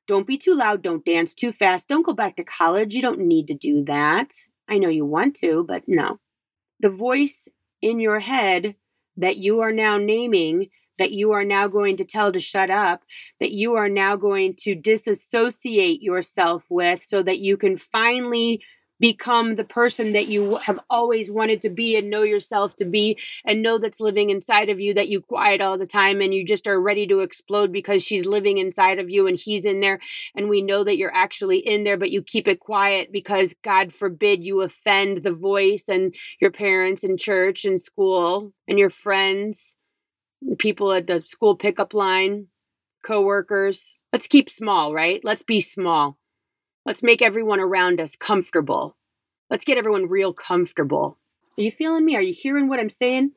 Don't 0.06 0.26
be 0.26 0.38
too 0.38 0.54
loud, 0.54 0.82
don't 0.82 1.04
dance 1.04 1.34
too 1.34 1.52
fast, 1.52 1.88
don't 1.88 2.06
go 2.06 2.12
back 2.12 2.36
to 2.36 2.44
college. 2.44 2.94
You 2.94 3.02
don't 3.02 3.20
need 3.20 3.46
to 3.48 3.54
do 3.54 3.84
that. 3.84 4.30
I 4.68 4.78
know 4.78 4.88
you 4.88 5.04
want 5.04 5.36
to, 5.36 5.64
but 5.66 5.82
no. 5.86 6.18
The 6.80 6.88
voice 6.88 7.48
in 7.82 8.00
your 8.00 8.20
head 8.20 8.74
that 9.16 9.36
you 9.36 9.60
are 9.60 9.72
now 9.72 9.96
naming, 9.96 10.68
that 10.98 11.12
you 11.12 11.32
are 11.32 11.44
now 11.44 11.68
going 11.68 11.96
to 11.98 12.04
tell 12.04 12.32
to 12.32 12.40
shut 12.40 12.70
up, 12.70 13.02
that 13.40 13.52
you 13.52 13.74
are 13.74 13.88
now 13.88 14.16
going 14.16 14.54
to 14.60 14.74
disassociate 14.74 16.02
yourself 16.02 16.64
with 16.68 17.04
so 17.06 17.22
that 17.22 17.38
you 17.38 17.56
can 17.56 17.78
finally 17.78 18.62
become 18.98 19.56
the 19.56 19.64
person 19.64 20.12
that 20.12 20.28
you 20.28 20.56
have 20.56 20.80
always 20.88 21.30
wanted 21.30 21.62
to 21.62 21.68
be 21.68 21.96
and 21.96 22.10
know 22.10 22.22
yourself 22.22 22.76
to 22.76 22.84
be 22.84 23.18
and 23.44 23.62
know 23.62 23.78
that's 23.78 24.00
living 24.00 24.30
inside 24.30 24.68
of 24.68 24.80
you 24.80 24.94
that 24.94 25.08
you 25.08 25.20
quiet 25.20 25.60
all 25.60 25.76
the 25.78 25.86
time 25.86 26.20
and 26.20 26.32
you 26.32 26.44
just 26.44 26.66
are 26.66 26.80
ready 26.80 27.06
to 27.06 27.20
explode 27.20 27.72
because 27.72 28.02
she's 28.02 28.26
living 28.26 28.58
inside 28.58 28.98
of 28.98 29.10
you 29.10 29.26
and 29.26 29.38
he's 29.38 29.64
in 29.64 29.80
there 29.80 30.00
and 30.34 30.48
we 30.48 30.62
know 30.62 30.84
that 30.84 30.96
you're 30.96 31.14
actually 31.14 31.58
in 31.58 31.84
there 31.84 31.96
but 31.96 32.10
you 32.10 32.22
keep 32.22 32.48
it 32.48 32.60
quiet 32.60 33.12
because 33.12 33.54
god 33.62 33.92
forbid 33.92 34.42
you 34.42 34.60
offend 34.62 35.22
the 35.22 35.32
voice 35.32 35.84
and 35.88 36.14
your 36.40 36.50
parents 36.50 37.04
and 37.04 37.18
church 37.18 37.64
and 37.64 37.82
school 37.82 38.52
and 38.66 38.78
your 38.78 38.90
friends 38.90 39.76
people 40.58 40.92
at 40.92 41.06
the 41.06 41.22
school 41.26 41.56
pickup 41.56 41.94
line 41.94 42.46
coworkers. 43.04 43.98
Let's 44.12 44.26
keep 44.26 44.50
small 44.50 44.94
right? 44.94 45.20
Let's 45.24 45.42
be 45.42 45.60
small 45.60 46.18
Let's 46.86 47.02
make 47.02 47.20
everyone 47.20 47.58
around 47.58 48.00
us 48.00 48.14
comfortable. 48.14 48.96
Let's 49.50 49.64
get 49.64 49.76
everyone 49.76 50.08
real 50.08 50.32
comfortable. 50.32 51.18
Are 51.58 51.62
you 51.62 51.72
feeling 51.72 52.04
me? 52.04 52.14
Are 52.14 52.22
you 52.22 52.32
hearing 52.32 52.68
what 52.68 52.78
I'm 52.78 52.90
saying? 52.90 53.32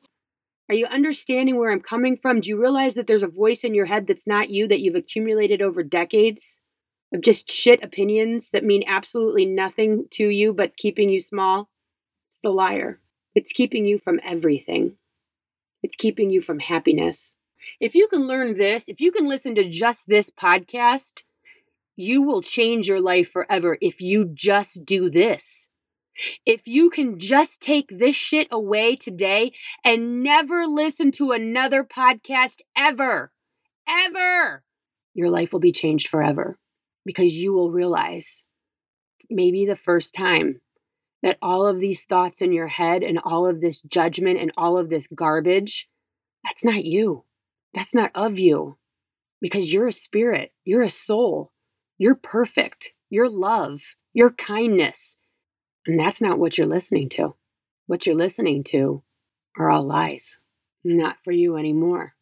Are 0.68 0.74
you 0.76 0.86
understanding 0.86 1.56
where 1.56 1.72
I'm 1.72 1.80
coming 1.80 2.16
from? 2.16 2.40
Do 2.40 2.48
you 2.48 2.60
realize 2.60 2.94
that 2.94 3.08
there's 3.08 3.24
a 3.24 3.28
voice 3.28 3.64
in 3.64 3.74
your 3.74 3.86
head 3.86 4.06
that's 4.06 4.24
not 4.24 4.50
you 4.50 4.68
that 4.68 4.78
you've 4.78 4.94
accumulated 4.94 5.60
over 5.60 5.82
decades 5.82 6.60
of 7.12 7.22
just 7.22 7.50
shit 7.50 7.82
opinions 7.82 8.50
that 8.52 8.62
mean 8.62 8.84
absolutely 8.86 9.46
nothing 9.46 10.06
to 10.12 10.28
you 10.28 10.52
but 10.52 10.76
keeping 10.76 11.10
you 11.10 11.20
small? 11.20 11.70
It's 12.30 12.38
the 12.44 12.50
liar. 12.50 13.00
It's 13.34 13.52
keeping 13.52 13.84
you 13.84 13.98
from 13.98 14.20
everything. 14.24 14.94
It's 15.82 15.96
keeping 15.96 16.30
you 16.30 16.40
from 16.40 16.60
happiness. 16.60 17.34
If 17.80 17.96
you 17.96 18.06
can 18.06 18.28
learn 18.28 18.56
this, 18.56 18.88
if 18.88 19.00
you 19.00 19.10
can 19.10 19.28
listen 19.28 19.56
to 19.56 19.68
just 19.68 20.06
this 20.06 20.30
podcast, 20.30 21.22
you 22.00 22.22
will 22.22 22.42
change 22.42 22.88
your 22.88 23.00
life 23.00 23.30
forever 23.30 23.76
if 23.80 24.00
you 24.00 24.30
just 24.32 24.84
do 24.84 25.10
this. 25.10 25.68
If 26.44 26.66
you 26.66 26.90
can 26.90 27.18
just 27.18 27.60
take 27.60 27.86
this 27.90 28.16
shit 28.16 28.48
away 28.50 28.96
today 28.96 29.52
and 29.84 30.22
never 30.22 30.66
listen 30.66 31.12
to 31.12 31.32
another 31.32 31.84
podcast 31.84 32.56
ever, 32.76 33.32
ever, 33.88 34.64
your 35.14 35.30
life 35.30 35.52
will 35.52 35.60
be 35.60 35.72
changed 35.72 36.08
forever 36.08 36.58
because 37.04 37.32
you 37.34 37.52
will 37.52 37.70
realize 37.70 38.44
maybe 39.30 39.64
the 39.64 39.76
first 39.76 40.14
time 40.14 40.60
that 41.22 41.38
all 41.42 41.66
of 41.66 41.80
these 41.80 42.04
thoughts 42.04 42.40
in 42.40 42.52
your 42.52 42.68
head 42.68 43.02
and 43.02 43.18
all 43.24 43.46
of 43.46 43.60
this 43.60 43.80
judgment 43.80 44.38
and 44.40 44.52
all 44.56 44.78
of 44.78 44.88
this 44.88 45.06
garbage, 45.14 45.88
that's 46.44 46.64
not 46.64 46.84
you. 46.84 47.24
That's 47.74 47.94
not 47.94 48.10
of 48.14 48.38
you 48.38 48.78
because 49.40 49.72
you're 49.72 49.88
a 49.88 49.92
spirit, 49.92 50.52
you're 50.64 50.82
a 50.82 50.90
soul. 50.90 51.52
You're 52.00 52.14
perfect. 52.14 52.92
Your 53.10 53.28
love, 53.28 53.82
your 54.14 54.30
kindness. 54.30 55.16
And 55.86 56.00
that's 56.00 56.18
not 56.18 56.38
what 56.38 56.56
you're 56.56 56.66
listening 56.66 57.10
to. 57.10 57.34
What 57.88 58.06
you're 58.06 58.16
listening 58.16 58.64
to 58.68 59.02
are 59.58 59.70
all 59.70 59.82
lies, 59.82 60.38
not 60.82 61.16
for 61.22 61.32
you 61.32 61.58
anymore. 61.58 62.14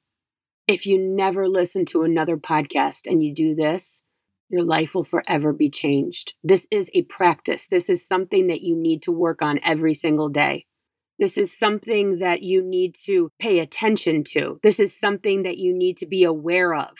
If 0.66 0.84
you 0.84 0.98
never 0.98 1.48
listen 1.48 1.86
to 1.86 2.02
another 2.02 2.36
podcast 2.36 3.02
and 3.06 3.22
you 3.22 3.32
do 3.32 3.54
this, 3.54 4.02
your 4.48 4.64
life 4.64 4.96
will 4.96 5.04
forever 5.04 5.52
be 5.52 5.70
changed. 5.70 6.32
This 6.42 6.66
is 6.72 6.90
a 6.92 7.02
practice. 7.02 7.68
This 7.70 7.88
is 7.88 8.04
something 8.04 8.48
that 8.48 8.62
you 8.62 8.74
need 8.74 9.02
to 9.02 9.12
work 9.12 9.42
on 9.42 9.60
every 9.62 9.94
single 9.94 10.28
day. 10.28 10.66
This 11.18 11.36
is 11.36 11.56
something 11.56 12.18
that 12.20 12.42
you 12.42 12.62
need 12.62 12.94
to 13.06 13.30
pay 13.40 13.58
attention 13.58 14.22
to. 14.32 14.60
This 14.62 14.78
is 14.78 14.98
something 14.98 15.42
that 15.42 15.58
you 15.58 15.74
need 15.74 15.96
to 15.98 16.06
be 16.06 16.22
aware 16.22 16.74
of. 16.74 16.90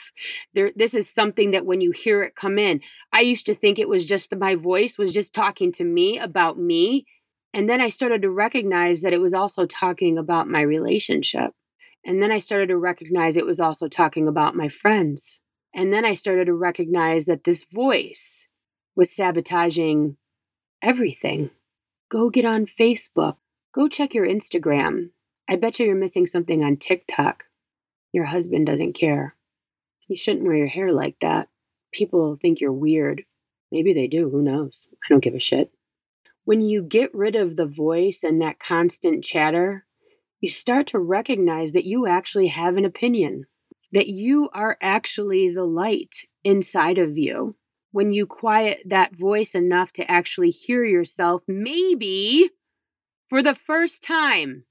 There, 0.54 0.72
this 0.74 0.92
is 0.92 1.08
something 1.08 1.52
that 1.52 1.64
when 1.64 1.80
you 1.80 1.92
hear 1.92 2.22
it 2.22 2.34
come 2.34 2.58
in, 2.58 2.80
I 3.12 3.20
used 3.20 3.46
to 3.46 3.54
think 3.54 3.78
it 3.78 3.88
was 3.88 4.04
just 4.04 4.34
my 4.34 4.56
voice 4.56 4.98
was 4.98 5.12
just 5.12 5.34
talking 5.34 5.72
to 5.72 5.84
me 5.84 6.18
about 6.18 6.58
me. 6.58 7.06
And 7.54 7.70
then 7.70 7.80
I 7.80 7.90
started 7.90 8.22
to 8.22 8.30
recognize 8.30 9.02
that 9.02 9.12
it 9.12 9.20
was 9.20 9.34
also 9.34 9.66
talking 9.66 10.18
about 10.18 10.48
my 10.48 10.62
relationship. 10.62 11.52
And 12.04 12.22
then 12.22 12.32
I 12.32 12.40
started 12.40 12.68
to 12.68 12.76
recognize 12.76 13.36
it 13.36 13.46
was 13.46 13.60
also 13.60 13.88
talking 13.88 14.26
about 14.26 14.56
my 14.56 14.68
friends. 14.68 15.40
And 15.74 15.92
then 15.92 16.04
I 16.04 16.14
started 16.14 16.46
to 16.46 16.54
recognize 16.54 17.26
that 17.26 17.44
this 17.44 17.64
voice 17.72 18.46
was 18.96 19.14
sabotaging 19.14 20.16
everything. 20.82 21.50
Go 22.10 22.30
get 22.30 22.44
on 22.44 22.66
Facebook. 22.66 23.36
Go 23.78 23.86
check 23.86 24.12
your 24.12 24.26
Instagram. 24.26 25.10
I 25.48 25.54
bet 25.54 25.78
you 25.78 25.86
you're 25.86 25.94
missing 25.94 26.26
something 26.26 26.64
on 26.64 26.78
TikTok. 26.78 27.44
Your 28.10 28.24
husband 28.24 28.66
doesn't 28.66 28.98
care. 28.98 29.36
You 30.08 30.16
shouldn't 30.16 30.44
wear 30.44 30.56
your 30.56 30.66
hair 30.66 30.92
like 30.92 31.14
that. 31.20 31.48
People 31.92 32.36
think 32.36 32.60
you're 32.60 32.72
weird. 32.72 33.22
Maybe 33.70 33.94
they 33.94 34.08
do, 34.08 34.30
who 34.30 34.42
knows? 34.42 34.72
I 34.94 35.06
don't 35.08 35.22
give 35.22 35.36
a 35.36 35.38
shit. 35.38 35.70
When 36.44 36.60
you 36.60 36.82
get 36.82 37.14
rid 37.14 37.36
of 37.36 37.54
the 37.54 37.66
voice 37.66 38.24
and 38.24 38.42
that 38.42 38.58
constant 38.58 39.22
chatter, 39.22 39.86
you 40.40 40.50
start 40.50 40.88
to 40.88 40.98
recognize 40.98 41.70
that 41.70 41.84
you 41.84 42.04
actually 42.04 42.48
have 42.48 42.76
an 42.76 42.84
opinion, 42.84 43.44
that 43.92 44.08
you 44.08 44.50
are 44.52 44.76
actually 44.82 45.54
the 45.54 45.62
light 45.62 46.26
inside 46.42 46.98
of 46.98 47.16
you. 47.16 47.54
When 47.92 48.10
you 48.10 48.26
quiet 48.26 48.80
that 48.86 49.14
voice 49.14 49.54
enough 49.54 49.92
to 49.92 50.10
actually 50.10 50.50
hear 50.50 50.84
yourself, 50.84 51.44
maybe 51.46 52.50
for 53.28 53.42
the 53.42 53.54
first 53.54 54.02
time, 54.02 54.64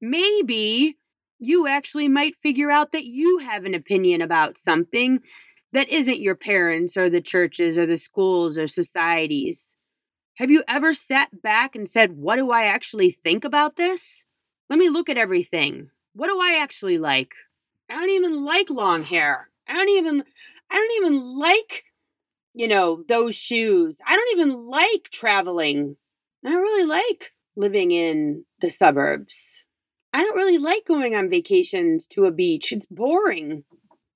maybe 0.00 0.96
you 1.38 1.66
actually 1.66 2.08
might 2.08 2.36
figure 2.42 2.70
out 2.70 2.92
that 2.92 3.04
you 3.04 3.38
have 3.38 3.64
an 3.64 3.74
opinion 3.74 4.20
about 4.20 4.58
something 4.58 5.20
that 5.72 5.88
isn't 5.88 6.20
your 6.20 6.34
parents 6.34 6.96
or 6.96 7.08
the 7.08 7.20
churches 7.20 7.78
or 7.78 7.86
the 7.86 7.98
schools 7.98 8.58
or 8.58 8.66
societies. 8.66 9.74
Have 10.36 10.50
you 10.50 10.64
ever 10.66 10.94
sat 10.94 11.42
back 11.42 11.76
and 11.76 11.88
said, 11.88 12.16
What 12.16 12.36
do 12.36 12.50
I 12.50 12.64
actually 12.64 13.12
think 13.12 13.44
about 13.44 13.76
this? 13.76 14.24
Let 14.68 14.78
me 14.78 14.88
look 14.88 15.08
at 15.08 15.18
everything. 15.18 15.90
What 16.14 16.28
do 16.28 16.40
I 16.40 16.58
actually 16.60 16.98
like? 16.98 17.32
I 17.88 17.94
don't 17.94 18.10
even 18.10 18.44
like 18.44 18.70
long 18.70 19.04
hair. 19.04 19.48
I 19.68 19.74
don't 19.74 19.88
even 19.88 20.24
I 20.70 20.74
don't 20.74 21.04
even 21.04 21.38
like 21.38 21.84
you 22.52 22.66
know, 22.66 23.04
those 23.08 23.36
shoes. 23.36 23.96
I 24.04 24.16
don't 24.16 24.32
even 24.32 24.66
like 24.66 25.08
traveling. 25.12 25.96
I 26.44 26.50
don't 26.50 26.62
really 26.62 26.86
like 26.86 27.32
living 27.60 27.90
in 27.90 28.44
the 28.60 28.70
suburbs. 28.70 29.62
I 30.12 30.22
don't 30.22 30.36
really 30.36 30.58
like 30.58 30.86
going 30.86 31.14
on 31.14 31.30
vacations 31.30 32.06
to 32.08 32.24
a 32.24 32.32
beach. 32.32 32.72
It's 32.72 32.86
boring. 32.86 33.64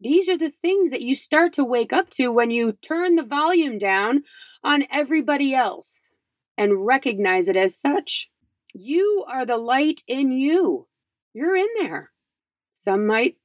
These 0.01 0.29
are 0.29 0.39
the 0.39 0.51
things 0.51 0.91
that 0.91 1.03
you 1.03 1.15
start 1.15 1.53
to 1.55 1.65
wake 1.65 1.93
up 1.93 2.11
to 2.11 2.29
when 2.29 2.51
you 2.51 2.73
turn 2.73 3.15
the 3.15 3.23
volume 3.23 3.79
down 3.79 4.25
on 4.65 4.87
everybody 4.91 5.55
else 5.55 6.11
and 6.59 6.85
recognize 6.85 7.49
it 7.49 7.57
as 7.57 7.77
such. 7.77 8.29
You 8.73 9.25
are 9.29 9.47
the 9.47 9.57
light 9.57 10.03
in 10.09 10.33
you. 10.33 10.89
You're 11.33 11.57
in 11.57 11.69
there. 11.79 12.11
Some 12.85 13.07
might 13.07 13.37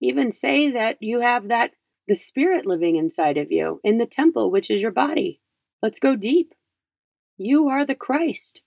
even 0.00 0.32
say 0.32 0.70
that 0.70 0.96
you 1.00 1.20
have 1.20 1.48
that 1.48 1.72
the 2.08 2.16
spirit 2.16 2.66
living 2.66 2.96
inside 2.96 3.36
of 3.36 3.52
you 3.52 3.80
in 3.84 3.98
the 3.98 4.06
temple, 4.06 4.50
which 4.50 4.70
is 4.70 4.80
your 4.80 4.90
body. 4.90 5.40
Let's 5.82 6.00
go 6.00 6.16
deep. 6.16 6.54
You 7.36 7.68
are 7.68 7.86
the 7.86 7.94
Christ. 7.94 8.62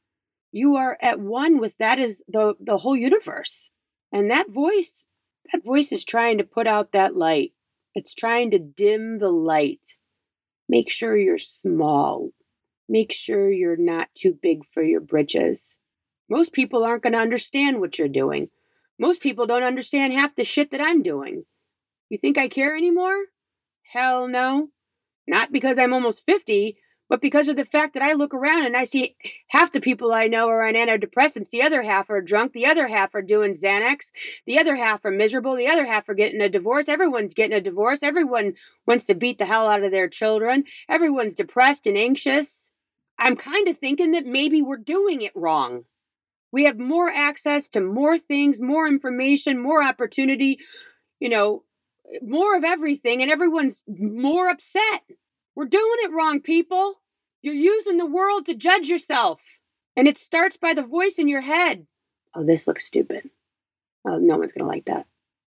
You 0.53 0.75
are 0.75 1.00
at 1.01 1.19
one 1.19 1.60
with 1.60 1.75
that 1.79 1.98
is 1.98 2.22
the, 2.27 2.53
the 2.60 2.77
whole 2.77 2.95
universe. 2.95 3.72
And 4.12 4.29
that 4.29 4.51
voice, 4.51 5.03
that 5.51 5.63
voice 5.65 5.91
is 5.91 6.05
trying 6.05 6.38
to 6.38 6.43
put 6.43 6.67
out 6.67 6.91
that 6.91 7.17
light. 7.17 7.53
It's 7.95 8.13
trying 8.13 8.51
to 8.51 8.60
dim 8.60 9.17
the 9.17 9.31
light. 9.31 9.81
Make 10.69 10.91
sure 10.91 11.17
you're 11.17 11.39
small. 11.39 12.29
Make 12.88 13.12
sure 13.12 13.51
you're 13.51 13.75
not 13.75 14.10
too 14.15 14.38
big 14.39 14.63
for 14.72 14.83
your 14.83 15.01
britches. 15.01 15.60
Most 16.29 16.53
people 16.53 16.83
aren't 16.83 17.01
going 17.01 17.13
to 17.13 17.19
understand 17.19 17.79
what 17.79 17.98
you're 17.98 18.07
doing. 18.07 18.50
Most 19.00 19.22
people 19.22 19.48
don't 19.48 19.63
understand 19.63 20.13
half 20.13 20.36
the 20.36 20.43
shit 20.43 20.69
that 20.69 20.81
I'm 20.81 21.01
doing. 21.01 21.45
You 22.10 22.19
think 22.19 22.38
I 22.38 22.48
care 22.48 22.77
anymore? 22.77 23.17
Hell 23.91 24.27
no. 24.27 24.69
Not 25.27 25.51
because 25.51 25.79
I'm 25.79 25.93
almost 25.93 26.27
50, 26.27 26.77
but 27.10 27.22
because 27.22 27.48
of 27.48 27.55
the 27.55 27.65
fact 27.65 27.93
that 27.93 28.03
I 28.03 28.13
look 28.13 28.33
around 28.33 28.65
and 28.65 28.75
I 28.75 28.86
see 28.86 29.15
half 29.50 29.72
the 29.72 29.81
people 29.81 30.13
I 30.13 30.27
know 30.27 30.48
are 30.50 30.67
on 30.67 30.74
antidepressants, 30.74 31.50
the 31.51 31.62
other 31.62 31.81
half 31.81 32.10
are 32.10 32.22
drunk, 32.22 32.53
the 32.53 32.65
other 32.65 32.88
half 32.88 33.13
are 33.13 33.22
doing 33.22 33.55
Xanax, 33.55 34.12
the 34.45 34.57
other 34.57 34.75
half 34.75 35.05
are 35.05 35.12
miserable, 35.12 35.55
the 35.55 35.67
other 35.67 35.86
half 35.86 36.07
are 36.10 36.13
getting 36.13 36.41
a 36.41 36.50
divorce. 36.50 36.88
Everyone's 36.88 37.33
getting 37.33 37.57
a 37.57 37.62
divorce. 37.62 38.03
Everyone 38.03 38.53
wants 38.88 39.05
to 39.07 39.15
beat 39.15 39.38
the 39.38 39.45
hell 39.45 39.67
out 39.67 39.83
of 39.83 39.91
their 39.91 40.10
children. 40.10 40.63
Everyone's 40.89 41.36
depressed 41.36 41.86
and 41.86 41.98
anxious. 41.98 42.69
I'm 43.19 43.36
kind 43.36 43.67
of 43.67 43.77
thinking 43.77 44.12
that 44.13 44.25
maybe 44.25 44.62
we're 44.62 44.77
doing 44.77 45.22
it 45.22 45.33
wrong. 45.36 45.83
We 46.51 46.65
have 46.65 46.77
more 46.79 47.10
access 47.10 47.69
to 47.72 47.81
more 47.81 48.17
things, 48.17 48.62
more 48.62 48.88
information, 48.88 49.62
more 49.62 49.83
opportunity, 49.83 50.60
you 51.19 51.29
know, 51.29 51.63
more 52.22 52.55
of 52.55 52.63
everything, 52.63 53.22
and 53.22 53.31
everyone's 53.31 53.81
more 53.88 54.50
upset. 54.50 55.03
We're 55.55 55.65
doing 55.65 55.98
it 56.00 56.12
wrong, 56.12 56.41
people. 56.41 57.01
You're 57.41 57.53
using 57.53 57.98
the 57.98 58.05
world 58.05 58.45
to 58.45 58.55
judge 58.55 58.88
yourself. 58.88 59.60
And 59.95 60.07
it 60.07 60.17
starts 60.17 60.57
by 60.57 60.74
the 60.74 60.81
voice 60.81 61.15
in 61.17 61.27
your 61.27 61.41
head. 61.41 61.86
Oh, 62.33 62.43
this 62.43 62.67
looks 62.67 62.86
stupid. 62.86 63.29
Oh, 64.05 64.17
no 64.17 64.38
one's 64.38 64.53
going 64.53 64.63
to 64.63 64.67
like 64.67 64.86
that. 64.86 65.05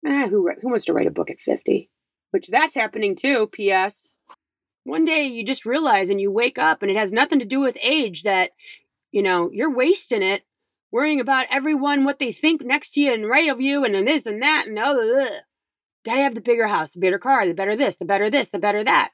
Eh, 0.04 0.28
who, 0.28 0.50
who 0.61 0.68
wants 0.68 0.85
to 0.87 0.92
write 0.92 1.06
a 1.06 1.12
book 1.12 1.30
at 1.30 1.40
50? 1.40 1.88
Which 2.32 2.49
that's 2.49 2.75
happening 2.75 3.14
too, 3.14 3.49
P.S. 3.52 4.16
One 4.85 5.04
day 5.04 5.26
you 5.26 5.44
just 5.44 5.64
realize 5.64 6.11
and 6.11 6.21
you 6.21 6.30
wake 6.30 6.59
up 6.59 6.82
and 6.82 6.90
it 6.90 6.97
has 6.97 7.12
nothing 7.12 7.38
to 7.38 7.44
do 7.44 7.61
with 7.61 7.76
age 7.80 8.25
that, 8.25 8.50
you 9.12 9.23
know, 9.23 9.50
you're 9.52 9.73
wasting 9.73 10.23
it 10.23 10.42
worrying 10.90 11.21
about 11.21 11.47
everyone, 11.50 12.04
what 12.04 12.18
they 12.18 12.32
think 12.32 12.62
next 12.62 12.94
to 12.94 13.00
you 13.00 13.14
and 13.14 13.28
right 13.28 13.49
of 13.49 13.61
you 13.61 13.85
and 13.85 14.06
this 14.06 14.26
and 14.26 14.42
that 14.42 14.66
and 14.66 14.78
oh, 14.78 15.38
gotta 16.04 16.21
have 16.21 16.35
the 16.35 16.40
bigger 16.40 16.66
house, 16.66 16.92
the 16.92 17.00
better 17.00 17.18
car, 17.18 17.47
the 17.47 17.54
better 17.54 17.76
this, 17.76 17.97
the 17.97 18.04
better 18.04 18.28
this, 18.28 18.49
the 18.49 18.59
better 18.59 18.82
that. 18.82 19.11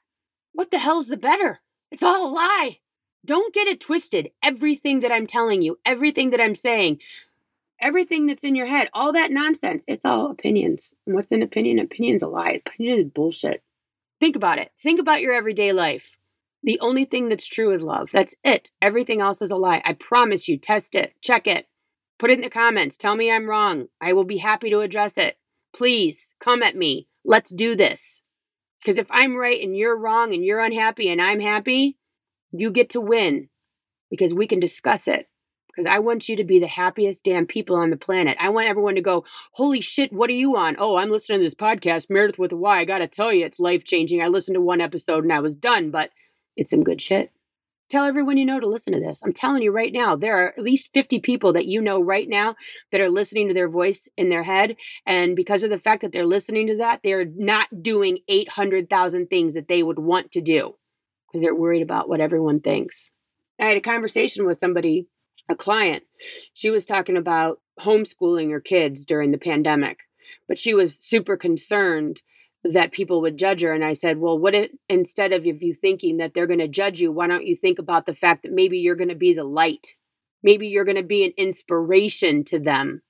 What 0.58 0.72
the 0.72 0.80
hell's 0.80 1.06
the 1.06 1.16
better? 1.16 1.60
It's 1.92 2.02
all 2.02 2.26
a 2.26 2.34
lie. 2.34 2.80
Don't 3.24 3.54
get 3.54 3.68
it 3.68 3.80
twisted. 3.80 4.32
Everything 4.42 4.98
that 5.00 5.12
I'm 5.12 5.28
telling 5.28 5.62
you, 5.62 5.78
everything 5.86 6.30
that 6.30 6.40
I'm 6.40 6.56
saying, 6.56 6.98
everything 7.80 8.26
that's 8.26 8.42
in 8.42 8.56
your 8.56 8.66
head, 8.66 8.88
all 8.92 9.12
that 9.12 9.30
nonsense, 9.30 9.84
it's 9.86 10.04
all 10.04 10.32
opinions. 10.32 10.88
And 11.06 11.14
what's 11.14 11.30
an 11.30 11.44
opinion? 11.44 11.78
Opinion's 11.78 12.25
a 12.25 12.26
lie. 12.26 12.60
Opinion 12.66 12.99
is 12.99 13.08
bullshit. 13.14 13.62
Think 14.18 14.34
about 14.34 14.58
it. 14.58 14.73
Think 14.82 14.99
about 14.99 15.21
your 15.21 15.32
everyday 15.32 15.73
life. 15.73 16.16
The 16.64 16.80
only 16.80 17.04
thing 17.04 17.28
that's 17.28 17.47
true 17.47 17.73
is 17.73 17.84
love. 17.84 18.08
That's 18.12 18.34
it. 18.42 18.73
Everything 18.82 19.21
else 19.21 19.40
is 19.40 19.52
a 19.52 19.56
lie. 19.56 19.80
I 19.84 19.92
promise 19.92 20.49
you. 20.49 20.58
Test 20.58 20.97
it. 20.97 21.14
Check 21.23 21.47
it. 21.47 21.68
Put 22.18 22.30
it 22.30 22.38
in 22.38 22.40
the 22.40 22.50
comments. 22.50 22.97
Tell 22.97 23.14
me 23.14 23.30
I'm 23.30 23.49
wrong. 23.49 23.86
I 24.00 24.12
will 24.12 24.25
be 24.25 24.38
happy 24.38 24.71
to 24.71 24.80
address 24.80 25.12
it. 25.18 25.38
Please 25.73 26.34
come 26.40 26.64
at 26.64 26.75
me. 26.75 27.06
Let's 27.25 27.52
do 27.52 27.76
this. 27.76 28.23
Because 28.80 28.99
if 28.99 29.06
I'm 29.10 29.36
right 29.36 29.60
and 29.60 29.76
you're 29.76 29.97
wrong 29.97 30.32
and 30.32 30.45
you're 30.45 30.60
unhappy 30.60 31.08
and 31.08 31.21
I'm 31.21 31.41
happy, 31.41 31.97
you 32.52 32.71
get 32.71 32.91
to 32.91 33.00
win 33.00 33.49
because 34.10 34.32
we 34.32 34.47
can 34.47 34.60
discuss 34.60 35.08
it. 35.08 35.28
Because 35.69 35.91
I 35.93 36.00
want 36.00 36.28
you 36.28 36.36
to 36.36 36.45
be 36.45 36.58
the 36.58 36.67
happiest 36.67 37.23
damn 37.23 37.47
people 37.47 37.76
on 37.76 37.91
the 37.91 37.97
planet. 37.97 38.36
I 38.41 38.49
want 38.49 38.67
everyone 38.67 38.97
to 38.97 39.00
go, 39.00 39.25
Holy 39.52 39.80
shit, 39.80 40.12
what 40.12 40.28
are 40.28 40.34
you 40.34 40.56
on? 40.56 40.76
Oh, 40.78 40.97
I'm 40.97 41.10
listening 41.10 41.38
to 41.38 41.45
this 41.45 41.54
podcast, 41.54 42.10
Meredith 42.10 42.38
with 42.38 42.50
a 42.50 42.56
Y. 42.56 42.80
I 42.80 42.84
got 42.84 42.99
to 42.99 43.06
tell 43.06 43.32
you, 43.32 43.45
it's 43.45 43.60
life 43.60 43.84
changing. 43.84 44.21
I 44.21 44.26
listened 44.26 44.56
to 44.56 44.60
one 44.60 44.80
episode 44.80 45.23
and 45.23 45.32
I 45.32 45.38
was 45.38 45.54
done, 45.54 45.91
but 45.91 46.10
it's 46.56 46.71
some 46.71 46.82
good 46.82 47.00
shit. 47.00 47.30
Tell 47.90 48.04
everyone 48.04 48.36
you 48.36 48.44
know 48.44 48.60
to 48.60 48.66
listen 48.66 48.92
to 48.92 49.00
this. 49.00 49.22
I'm 49.24 49.32
telling 49.32 49.62
you 49.62 49.72
right 49.72 49.92
now, 49.92 50.14
there 50.14 50.36
are 50.38 50.48
at 50.50 50.62
least 50.62 50.90
50 50.92 51.20
people 51.20 51.54
that 51.54 51.64
you 51.64 51.80
know 51.80 52.02
right 52.02 52.28
now 52.28 52.54
that 52.92 53.00
are 53.00 53.08
listening 53.08 53.48
to 53.48 53.54
their 53.54 53.68
voice 53.68 54.08
in 54.18 54.28
their 54.28 54.42
head. 54.42 54.76
And 55.06 55.34
because 55.34 55.62
of 55.62 55.70
the 55.70 55.78
fact 55.78 56.02
that 56.02 56.12
they're 56.12 56.26
listening 56.26 56.66
to 56.66 56.76
that, 56.78 57.00
they're 57.02 57.24
not 57.24 57.82
doing 57.82 58.18
800,000 58.28 59.28
things 59.28 59.54
that 59.54 59.68
they 59.68 59.82
would 59.82 59.98
want 59.98 60.32
to 60.32 60.42
do 60.42 60.74
because 61.26 61.42
they're 61.42 61.54
worried 61.54 61.80
about 61.80 62.10
what 62.10 62.20
everyone 62.20 62.60
thinks. 62.60 63.10
I 63.58 63.66
had 63.66 63.78
a 63.78 63.80
conversation 63.80 64.44
with 64.44 64.58
somebody, 64.58 65.06
a 65.48 65.56
client. 65.56 66.02
She 66.52 66.68
was 66.68 66.84
talking 66.84 67.16
about 67.16 67.60
homeschooling 67.80 68.50
her 68.50 68.60
kids 68.60 69.06
during 69.06 69.30
the 69.30 69.38
pandemic, 69.38 70.00
but 70.46 70.58
she 70.58 70.74
was 70.74 70.98
super 71.00 71.38
concerned 71.38 72.20
that 72.73 72.93
people 72.93 73.21
would 73.23 73.37
judge 73.37 73.63
her. 73.63 73.73
And 73.73 73.85
I 73.85 73.95
said, 73.95 74.19
well, 74.19 74.39
what 74.39 74.54
if 74.54 74.71
instead 74.89 75.33
of 75.33 75.47
if 75.47 75.63
you 75.63 75.75
thinking 75.75 76.19
that 76.19 76.33
they're 76.35 76.47
going 76.47 76.59
to 76.59 76.69
judge 76.69 77.00
you, 77.00 77.13
why 77.13 77.26
don't 77.26 77.47
you 77.47 77.57
think 77.57 77.78
about 77.78 78.07
the 78.07 78.15
fact 78.15 78.43
that 78.43 78.52
maybe 78.52 78.78
you're 78.78 78.97
going 78.97 79.09
to 79.09 79.15
be 79.15 79.35
the 79.35 79.45
light? 79.45 79.87
Maybe 80.43 80.69
you're 80.69 80.85
going 80.85 80.97
to 80.97 81.02
be 81.02 81.25
an 81.25 81.33
inspiration 81.37 82.45
to 82.47 82.59
them. 82.59 83.02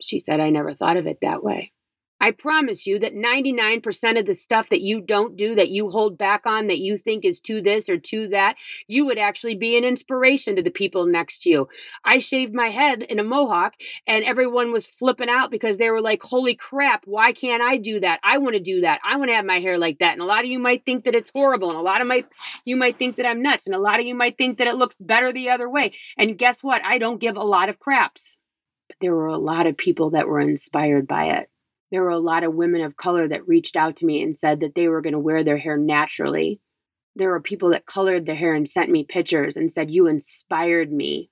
She 0.00 0.20
said, 0.20 0.40
I 0.40 0.50
never 0.50 0.74
thought 0.74 0.96
of 0.96 1.06
it 1.06 1.18
that 1.22 1.42
way. 1.42 1.72
I 2.20 2.30
promise 2.30 2.86
you 2.86 2.98
that 3.00 3.14
99% 3.14 4.18
of 4.18 4.26
the 4.26 4.34
stuff 4.34 4.68
that 4.70 4.80
you 4.80 5.00
don't 5.00 5.36
do, 5.36 5.54
that 5.54 5.68
you 5.68 5.90
hold 5.90 6.16
back 6.16 6.46
on, 6.46 6.66
that 6.68 6.78
you 6.78 6.96
think 6.96 7.24
is 7.24 7.40
to 7.42 7.60
this 7.60 7.88
or 7.88 7.98
to 7.98 8.28
that, 8.28 8.56
you 8.86 9.04
would 9.06 9.18
actually 9.18 9.54
be 9.54 9.76
an 9.76 9.84
inspiration 9.84 10.56
to 10.56 10.62
the 10.62 10.70
people 10.70 11.06
next 11.06 11.42
to 11.42 11.50
you. 11.50 11.68
I 12.04 12.18
shaved 12.18 12.54
my 12.54 12.68
head 12.68 13.02
in 13.02 13.18
a 13.18 13.24
mohawk 13.24 13.74
and 14.06 14.24
everyone 14.24 14.72
was 14.72 14.86
flipping 14.86 15.28
out 15.28 15.50
because 15.50 15.76
they 15.76 15.90
were 15.90 16.00
like, 16.00 16.22
holy 16.22 16.54
crap, 16.54 17.02
why 17.04 17.32
can't 17.32 17.62
I 17.62 17.76
do 17.76 18.00
that? 18.00 18.20
I 18.22 18.38
want 18.38 18.54
to 18.54 18.62
do 18.62 18.80
that. 18.80 19.00
I 19.04 19.16
want 19.16 19.30
to 19.30 19.34
have 19.34 19.44
my 19.44 19.60
hair 19.60 19.76
like 19.76 19.98
that. 19.98 20.12
And 20.12 20.22
a 20.22 20.26
lot 20.26 20.44
of 20.44 20.50
you 20.50 20.58
might 20.58 20.86
think 20.86 21.04
that 21.04 21.14
it's 21.14 21.30
horrible. 21.34 21.68
And 21.68 21.78
a 21.78 21.82
lot 21.82 22.00
of 22.00 22.06
my, 22.06 22.24
you 22.64 22.76
might 22.76 22.98
think 22.98 23.16
that 23.16 23.26
I'm 23.26 23.42
nuts. 23.42 23.66
And 23.66 23.74
a 23.74 23.78
lot 23.78 24.00
of 24.00 24.06
you 24.06 24.14
might 24.14 24.38
think 24.38 24.58
that 24.58 24.66
it 24.66 24.76
looks 24.76 24.96
better 24.98 25.32
the 25.32 25.50
other 25.50 25.68
way. 25.68 25.92
And 26.16 26.38
guess 26.38 26.62
what? 26.62 26.82
I 26.84 26.98
don't 26.98 27.20
give 27.20 27.36
a 27.36 27.44
lot 27.44 27.68
of 27.68 27.78
craps. 27.78 28.38
But 28.88 28.96
there 29.00 29.14
were 29.14 29.26
a 29.26 29.38
lot 29.38 29.66
of 29.66 29.76
people 29.76 30.10
that 30.10 30.28
were 30.28 30.40
inspired 30.40 31.06
by 31.06 31.26
it 31.26 31.50
there 31.90 32.02
were 32.02 32.10
a 32.10 32.18
lot 32.18 32.44
of 32.44 32.54
women 32.54 32.82
of 32.82 32.96
color 32.96 33.28
that 33.28 33.46
reached 33.46 33.76
out 33.76 33.96
to 33.96 34.06
me 34.06 34.22
and 34.22 34.36
said 34.36 34.60
that 34.60 34.74
they 34.74 34.88
were 34.88 35.00
going 35.00 35.12
to 35.12 35.18
wear 35.18 35.44
their 35.44 35.58
hair 35.58 35.76
naturally. 35.76 36.60
There 37.14 37.30
were 37.30 37.40
people 37.40 37.70
that 37.70 37.86
colored 37.86 38.26
their 38.26 38.34
hair 38.34 38.54
and 38.54 38.68
sent 38.68 38.90
me 38.90 39.04
pictures 39.04 39.56
and 39.56 39.72
said, 39.72 39.90
You 39.90 40.06
inspired 40.06 40.92
me 40.92 41.30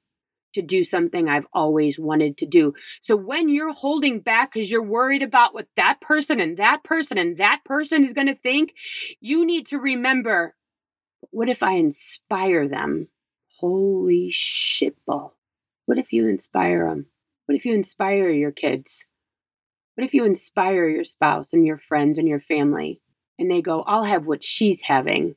to 0.54 0.62
do 0.62 0.84
something 0.84 1.28
I've 1.28 1.46
always 1.52 1.98
wanted 1.98 2.38
to 2.38 2.46
do. 2.46 2.74
So 3.02 3.16
when 3.16 3.48
you're 3.48 3.72
holding 3.72 4.20
back 4.20 4.52
because 4.52 4.70
you're 4.70 4.82
worried 4.82 5.22
about 5.22 5.52
what 5.52 5.66
that 5.76 6.00
person 6.00 6.40
and 6.40 6.56
that 6.56 6.84
person 6.84 7.18
and 7.18 7.36
that 7.38 7.62
person 7.64 8.04
is 8.04 8.12
going 8.12 8.28
to 8.28 8.36
think, 8.36 8.72
you 9.20 9.44
need 9.44 9.66
to 9.68 9.78
remember 9.78 10.54
what 11.30 11.48
if 11.48 11.62
I 11.62 11.72
inspire 11.72 12.68
them? 12.68 13.08
Holy 13.58 14.32
shitball. 14.32 15.32
What 15.86 15.98
if 15.98 16.12
you 16.12 16.28
inspire 16.28 16.88
them? 16.88 17.06
What 17.46 17.56
if 17.56 17.64
you 17.64 17.74
inspire 17.74 18.30
your 18.30 18.52
kids? 18.52 19.04
What 19.94 20.04
if 20.04 20.14
you 20.14 20.24
inspire 20.24 20.88
your 20.88 21.04
spouse 21.04 21.52
and 21.52 21.66
your 21.66 21.78
friends 21.78 22.18
and 22.18 22.26
your 22.26 22.40
family 22.40 23.00
and 23.38 23.50
they 23.50 23.62
go, 23.62 23.82
I'll 23.82 24.04
have 24.04 24.26
what 24.26 24.42
she's 24.42 24.82
having? 24.82 25.36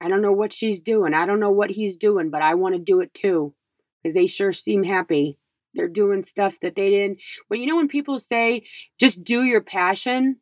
I 0.00 0.08
don't 0.08 0.22
know 0.22 0.32
what 0.32 0.52
she's 0.52 0.80
doing. 0.80 1.14
I 1.14 1.26
don't 1.26 1.40
know 1.40 1.50
what 1.50 1.70
he's 1.70 1.96
doing, 1.96 2.30
but 2.30 2.42
I 2.42 2.54
want 2.54 2.74
to 2.74 2.80
do 2.80 3.00
it 3.00 3.14
too 3.14 3.54
because 4.02 4.14
they 4.14 4.26
sure 4.26 4.52
seem 4.52 4.84
happy. 4.84 5.38
They're 5.74 5.88
doing 5.88 6.24
stuff 6.24 6.54
that 6.62 6.76
they 6.76 6.90
didn't. 6.90 7.18
Well, 7.48 7.58
you 7.58 7.66
know, 7.66 7.76
when 7.76 7.88
people 7.88 8.18
say, 8.18 8.64
just 8.98 9.24
do 9.24 9.42
your 9.42 9.60
passion 9.60 10.36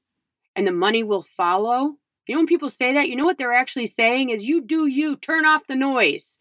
and 0.55 0.67
the 0.67 0.73
money 0.73 1.03
will 1.03 1.25
follow, 1.37 1.97
you 2.27 2.35
know, 2.35 2.41
when 2.41 2.47
people 2.47 2.71
say 2.71 2.95
that, 2.95 3.09
you 3.09 3.17
know 3.17 3.25
what 3.25 3.39
they're 3.39 3.55
actually 3.55 3.87
saying 3.87 4.31
is, 4.31 4.45
you 4.45 4.61
do 4.61 4.87
you, 4.87 5.17
turn 5.17 5.45
off 5.45 5.67
the 5.69 5.75
noise. 5.75 6.39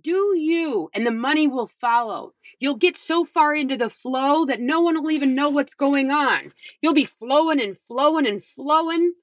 Do 0.00 0.34
you, 0.36 0.90
and 0.94 1.06
the 1.06 1.10
money 1.10 1.48
will 1.48 1.70
follow. 1.80 2.34
You'll 2.60 2.76
get 2.76 2.98
so 2.98 3.24
far 3.24 3.54
into 3.54 3.76
the 3.76 3.90
flow 3.90 4.46
that 4.46 4.60
no 4.60 4.80
one 4.80 5.02
will 5.02 5.10
even 5.12 5.34
know 5.34 5.48
what's 5.50 5.74
going 5.74 6.10
on. 6.10 6.52
You'll 6.82 6.94
be 6.94 7.06
flowing 7.06 7.60
and 7.60 7.76
flowing 7.88 8.26
and 8.26 8.44
flowing 8.44 9.14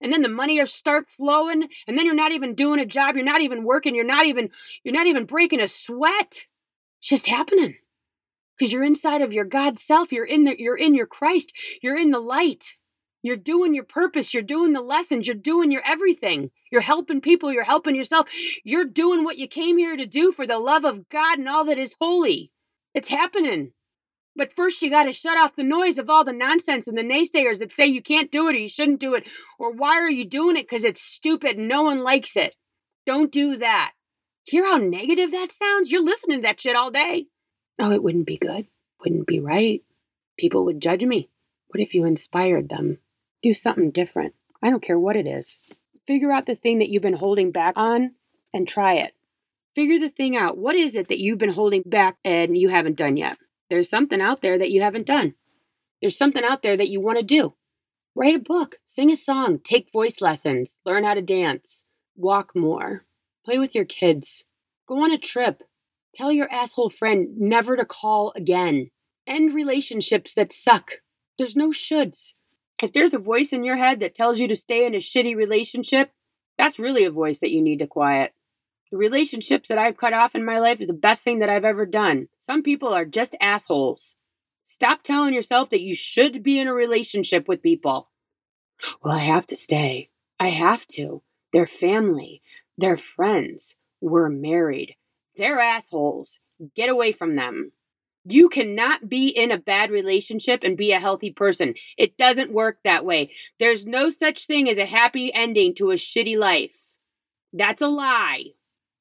And 0.00 0.12
then 0.12 0.22
the 0.22 0.28
money 0.28 0.60
will 0.60 0.66
start 0.66 1.06
flowing, 1.16 1.68
and 1.86 1.98
then 1.98 2.06
you're 2.06 2.14
not 2.14 2.32
even 2.32 2.54
doing 2.54 2.80
a 2.80 2.86
job, 2.86 3.16
you're 3.16 3.24
not 3.24 3.40
even 3.42 3.64
working, 3.64 3.94
you're 3.94 4.04
not 4.04 4.26
even 4.26 4.50
you're 4.84 4.94
not 4.94 5.06
even 5.06 5.24
breaking 5.26 5.60
a 5.60 5.68
sweat. 5.68 6.46
It's 7.00 7.10
just 7.10 7.28
happening. 7.28 7.76
Because 8.58 8.72
you're 8.72 8.84
inside 8.84 9.22
of 9.22 9.32
your 9.32 9.46
God 9.46 9.78
self, 9.80 10.12
you're 10.12 10.26
in 10.26 10.44
the 10.44 10.56
you're 10.60 10.76
in 10.76 10.94
your 10.94 11.06
Christ, 11.06 11.52
you're 11.82 11.96
in 11.98 12.10
the 12.12 12.20
light. 12.20 12.76
You're 13.22 13.36
doing 13.36 13.74
your 13.74 13.84
purpose. 13.84 14.34
You're 14.34 14.42
doing 14.42 14.74
the 14.74 14.82
lessons. 14.82 15.26
You're 15.26 15.36
doing 15.36 15.72
your 15.72 15.82
everything. 15.86 16.50
You're 16.72 16.82
helping 16.82 17.20
people. 17.22 17.52
You're 17.52 17.64
helping 17.64 17.96
yourself. 17.96 18.28
You're 18.64 18.86
doing 18.86 19.24
what 19.24 19.38
you 19.38 19.48
came 19.48 19.78
here 19.78 19.96
to 19.96 20.06
do 20.06 20.32
for 20.32 20.46
the 20.46 20.58
love 20.58 20.84
of 20.86 21.08
God 21.10 21.38
and 21.38 21.48
all 21.48 21.66
that 21.66 21.78
is 21.78 21.96
holy. 22.00 22.52
It's 22.94 23.08
happening. 23.08 23.72
But 24.36 24.52
first, 24.52 24.82
you 24.82 24.90
got 24.90 25.04
to 25.04 25.12
shut 25.12 25.38
off 25.38 25.56
the 25.56 25.62
noise 25.62 25.98
of 25.98 26.10
all 26.10 26.24
the 26.24 26.32
nonsense 26.32 26.86
and 26.86 26.98
the 26.98 27.02
naysayers 27.02 27.58
that 27.58 27.72
say 27.72 27.86
you 27.86 28.02
can't 28.02 28.32
do 28.32 28.48
it 28.48 28.56
or 28.56 28.58
you 28.58 28.68
shouldn't 28.68 29.00
do 29.00 29.14
it, 29.14 29.24
or 29.58 29.72
why 29.72 29.96
are 29.96 30.10
you 30.10 30.24
doing 30.24 30.56
it 30.56 30.68
because 30.68 30.84
it's 30.84 31.00
stupid 31.00 31.56
and 31.56 31.68
no 31.68 31.82
one 31.82 32.02
likes 32.02 32.36
it. 32.36 32.56
Don't 33.06 33.30
do 33.30 33.56
that. 33.58 33.92
Hear 34.44 34.64
how 34.64 34.76
negative 34.76 35.30
that 35.30 35.52
sounds? 35.52 35.90
You're 35.90 36.04
listening 36.04 36.38
to 36.38 36.42
that 36.42 36.60
shit 36.60 36.76
all 36.76 36.90
day. 36.90 37.26
Oh, 37.78 37.92
it 37.92 38.02
wouldn't 38.02 38.26
be 38.26 38.36
good. 38.36 38.66
Wouldn't 39.04 39.26
be 39.26 39.40
right. 39.40 39.82
People 40.36 40.64
would 40.64 40.80
judge 40.80 41.02
me. 41.02 41.28
What 41.68 41.80
if 41.80 41.94
you 41.94 42.04
inspired 42.04 42.68
them? 42.68 42.98
Do 43.42 43.54
something 43.54 43.90
different. 43.90 44.34
I 44.62 44.70
don't 44.70 44.82
care 44.82 44.98
what 44.98 45.16
it 45.16 45.26
is. 45.26 45.60
Figure 46.06 46.32
out 46.32 46.46
the 46.46 46.54
thing 46.54 46.78
that 46.78 46.88
you've 46.88 47.02
been 47.02 47.14
holding 47.14 47.50
back 47.50 47.74
on 47.76 48.12
and 48.52 48.66
try 48.66 48.94
it. 48.94 49.14
Figure 49.74 49.98
the 49.98 50.08
thing 50.08 50.36
out. 50.36 50.56
What 50.56 50.76
is 50.76 50.94
it 50.94 51.08
that 51.08 51.18
you've 51.18 51.38
been 51.38 51.52
holding 51.52 51.82
back 51.84 52.16
and 52.24 52.56
you 52.56 52.68
haven't 52.68 52.96
done 52.96 53.16
yet? 53.16 53.38
There's 53.70 53.88
something 53.88 54.20
out 54.20 54.40
there 54.40 54.56
that 54.56 54.70
you 54.70 54.80
haven't 54.82 55.06
done. 55.06 55.34
There's 56.00 56.16
something 56.16 56.44
out 56.44 56.62
there 56.62 56.76
that 56.76 56.90
you 56.90 57.00
want 57.00 57.18
to 57.18 57.24
do. 57.24 57.54
Write 58.14 58.36
a 58.36 58.38
book, 58.38 58.76
sing 58.86 59.10
a 59.10 59.16
song, 59.16 59.58
take 59.58 59.90
voice 59.90 60.20
lessons, 60.20 60.76
learn 60.84 61.02
how 61.02 61.14
to 61.14 61.22
dance, 61.22 61.84
walk 62.14 62.54
more, 62.54 63.04
play 63.44 63.58
with 63.58 63.74
your 63.74 63.84
kids, 63.84 64.44
go 64.86 65.02
on 65.02 65.10
a 65.10 65.18
trip, 65.18 65.64
tell 66.14 66.30
your 66.30 66.50
asshole 66.52 66.90
friend 66.90 67.36
never 67.36 67.76
to 67.76 67.84
call 67.84 68.32
again, 68.36 68.90
end 69.26 69.54
relationships 69.54 70.32
that 70.34 70.52
suck. 70.52 71.00
There's 71.36 71.56
no 71.56 71.70
shoulds. 71.70 72.34
If 72.80 72.92
there's 72.92 73.14
a 73.14 73.18
voice 73.18 73.52
in 73.52 73.64
your 73.64 73.76
head 73.76 73.98
that 74.00 74.14
tells 74.14 74.38
you 74.38 74.46
to 74.46 74.56
stay 74.56 74.86
in 74.86 74.94
a 74.94 74.98
shitty 74.98 75.34
relationship, 75.34 76.12
that's 76.56 76.78
really 76.78 77.04
a 77.04 77.10
voice 77.10 77.40
that 77.40 77.50
you 77.50 77.60
need 77.60 77.80
to 77.80 77.88
quiet. 77.88 78.32
The 78.94 78.98
relationships 78.98 79.70
that 79.70 79.76
I've 79.76 79.96
cut 79.96 80.12
off 80.12 80.36
in 80.36 80.44
my 80.44 80.60
life 80.60 80.80
is 80.80 80.86
the 80.86 80.92
best 80.92 81.24
thing 81.24 81.40
that 81.40 81.48
I've 81.48 81.64
ever 81.64 81.84
done. 81.84 82.28
Some 82.38 82.62
people 82.62 82.94
are 82.94 83.04
just 83.04 83.34
assholes. 83.40 84.14
Stop 84.62 85.02
telling 85.02 85.34
yourself 85.34 85.70
that 85.70 85.80
you 85.80 85.96
should 85.96 86.44
be 86.44 86.60
in 86.60 86.68
a 86.68 86.72
relationship 86.72 87.48
with 87.48 87.60
people. 87.60 88.10
Well, 89.02 89.16
I 89.16 89.24
have 89.24 89.48
to 89.48 89.56
stay. 89.56 90.10
I 90.38 90.50
have 90.50 90.86
to. 90.90 91.22
They're 91.52 91.66
family. 91.66 92.40
They're 92.78 92.96
friends. 92.96 93.74
We're 94.00 94.28
married. 94.28 94.94
They're 95.36 95.58
assholes. 95.58 96.38
Get 96.76 96.88
away 96.88 97.10
from 97.10 97.34
them. 97.34 97.72
You 98.24 98.48
cannot 98.48 99.08
be 99.08 99.26
in 99.26 99.50
a 99.50 99.58
bad 99.58 99.90
relationship 99.90 100.62
and 100.62 100.76
be 100.76 100.92
a 100.92 101.00
healthy 101.00 101.32
person. 101.32 101.74
It 101.98 102.16
doesn't 102.16 102.52
work 102.52 102.78
that 102.84 103.04
way. 103.04 103.32
There's 103.58 103.86
no 103.86 104.08
such 104.08 104.46
thing 104.46 104.70
as 104.70 104.78
a 104.78 104.86
happy 104.86 105.34
ending 105.34 105.74
to 105.78 105.90
a 105.90 105.94
shitty 105.94 106.38
life. 106.38 106.76
That's 107.52 107.82
a 107.82 107.88
lie. 107.88 108.53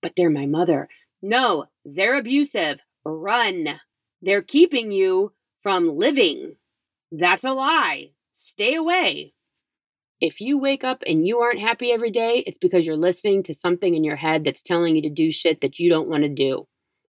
But 0.03 0.13
they're 0.15 0.29
my 0.29 0.45
mother. 0.45 0.87
No, 1.23 1.65
they're 1.83 2.19
abusive. 2.19 2.81
Run. 3.03 3.79
They're 4.21 4.43
keeping 4.43 4.91
you 4.91 5.33
from 5.63 5.97
living. 5.97 6.57
That's 7.11 7.43
a 7.43 7.53
lie. 7.53 8.11
Stay 8.33 8.75
away. 8.75 9.33
If 10.21 10.41
you 10.41 10.59
wake 10.59 10.83
up 10.83 11.03
and 11.07 11.27
you 11.27 11.39
aren't 11.39 11.59
happy 11.59 11.91
every 11.91 12.11
day, 12.11 12.43
it's 12.45 12.59
because 12.59 12.85
you're 12.85 12.95
listening 12.95 13.41
to 13.43 13.55
something 13.55 13.95
in 13.95 14.03
your 14.03 14.17
head 14.17 14.43
that's 14.43 14.61
telling 14.61 14.95
you 14.95 15.01
to 15.01 15.09
do 15.09 15.31
shit 15.31 15.61
that 15.61 15.79
you 15.79 15.89
don't 15.89 16.07
want 16.07 16.21
to 16.21 16.29
do 16.29 16.67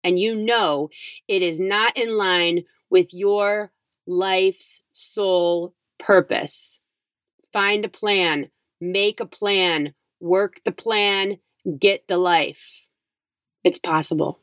and 0.05 0.19
you 0.19 0.35
know 0.35 0.89
it 1.27 1.43
is 1.43 1.61
not 1.61 1.97
in 1.97 2.17
line 2.17 2.65
with 2.91 3.13
your 3.13 3.71
life's 4.07 4.81
sole 4.93 5.75
purpose. 5.99 6.79
Find 7.53 7.85
a 7.85 7.89
plan, 7.89 8.51
make 8.81 9.21
a 9.21 9.27
plan, 9.27 9.95
work 10.21 10.61
the 10.65 10.73
plan, 10.73 11.39
get 11.77 12.05
the 12.09 12.19
life. 12.19 12.61
It's 13.65 13.79
possible. 13.79 14.41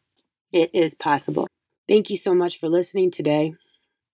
It 0.52 0.72
is 0.74 0.94
possible. 0.94 1.48
Thank 1.88 2.10
you 2.10 2.18
so 2.18 2.34
much 2.34 2.60
for 2.60 2.70
listening 2.70 3.12
today. 3.12 3.54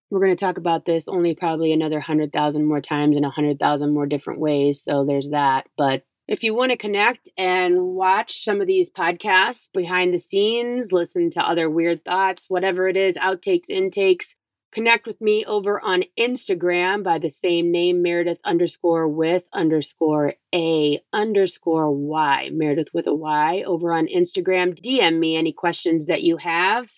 We're 0.10 0.20
going 0.20 0.36
to 0.36 0.46
talk 0.46 0.58
about 0.58 0.86
this 0.86 1.08
only 1.08 1.34
probably 1.36 1.72
another 1.72 1.96
100,000 1.96 2.66
more 2.66 2.82
times 2.82 3.16
in 3.16 3.24
100,000 3.24 3.94
more 3.94 4.06
different 4.06 4.40
ways. 4.40 4.82
So 4.84 5.06
there's 5.06 5.30
that. 5.30 5.68
But 5.78 6.04
if 6.28 6.44
you 6.44 6.54
want 6.54 6.72
to 6.72 6.78
connect 6.78 7.30
and 7.38 7.82
watch 7.96 8.44
some 8.44 8.62
of 8.62 8.68
these 8.68 8.90
podcasts 8.90 9.68
behind 9.74 10.14
the 10.14 10.20
scenes, 10.20 10.92
listen 10.92 11.32
to 11.32 11.40
other 11.40 11.70
weird 11.70 12.04
thoughts, 12.04 12.46
whatever 12.48 12.88
it 12.88 12.98
is, 12.98 13.16
outtakes, 13.16 13.70
intakes, 13.70 14.36
connect 14.72 15.06
with 15.06 15.20
me 15.22 15.46
over 15.46 15.80
on 15.82 16.04
Instagram 16.20 17.04
by 17.04 17.20
the 17.20 17.30
same 17.30 17.72
name, 17.72 18.02
Meredith 18.02 18.40
underscore 18.46 19.08
with 19.08 19.44
underscore 19.54 20.34
a 20.54 21.02
underscore 21.14 21.92
y, 21.92 22.50
Meredith 22.52 22.90
with 22.94 23.08
a 23.08 23.14
y 23.14 23.64
over 23.66 23.94
on 23.94 24.08
Instagram. 24.08 24.80
DM 24.80 25.20
me 25.20 25.36
any 25.36 25.52
questions 25.52 26.08
that 26.08 26.24
you 26.24 26.38
have, 26.38 26.90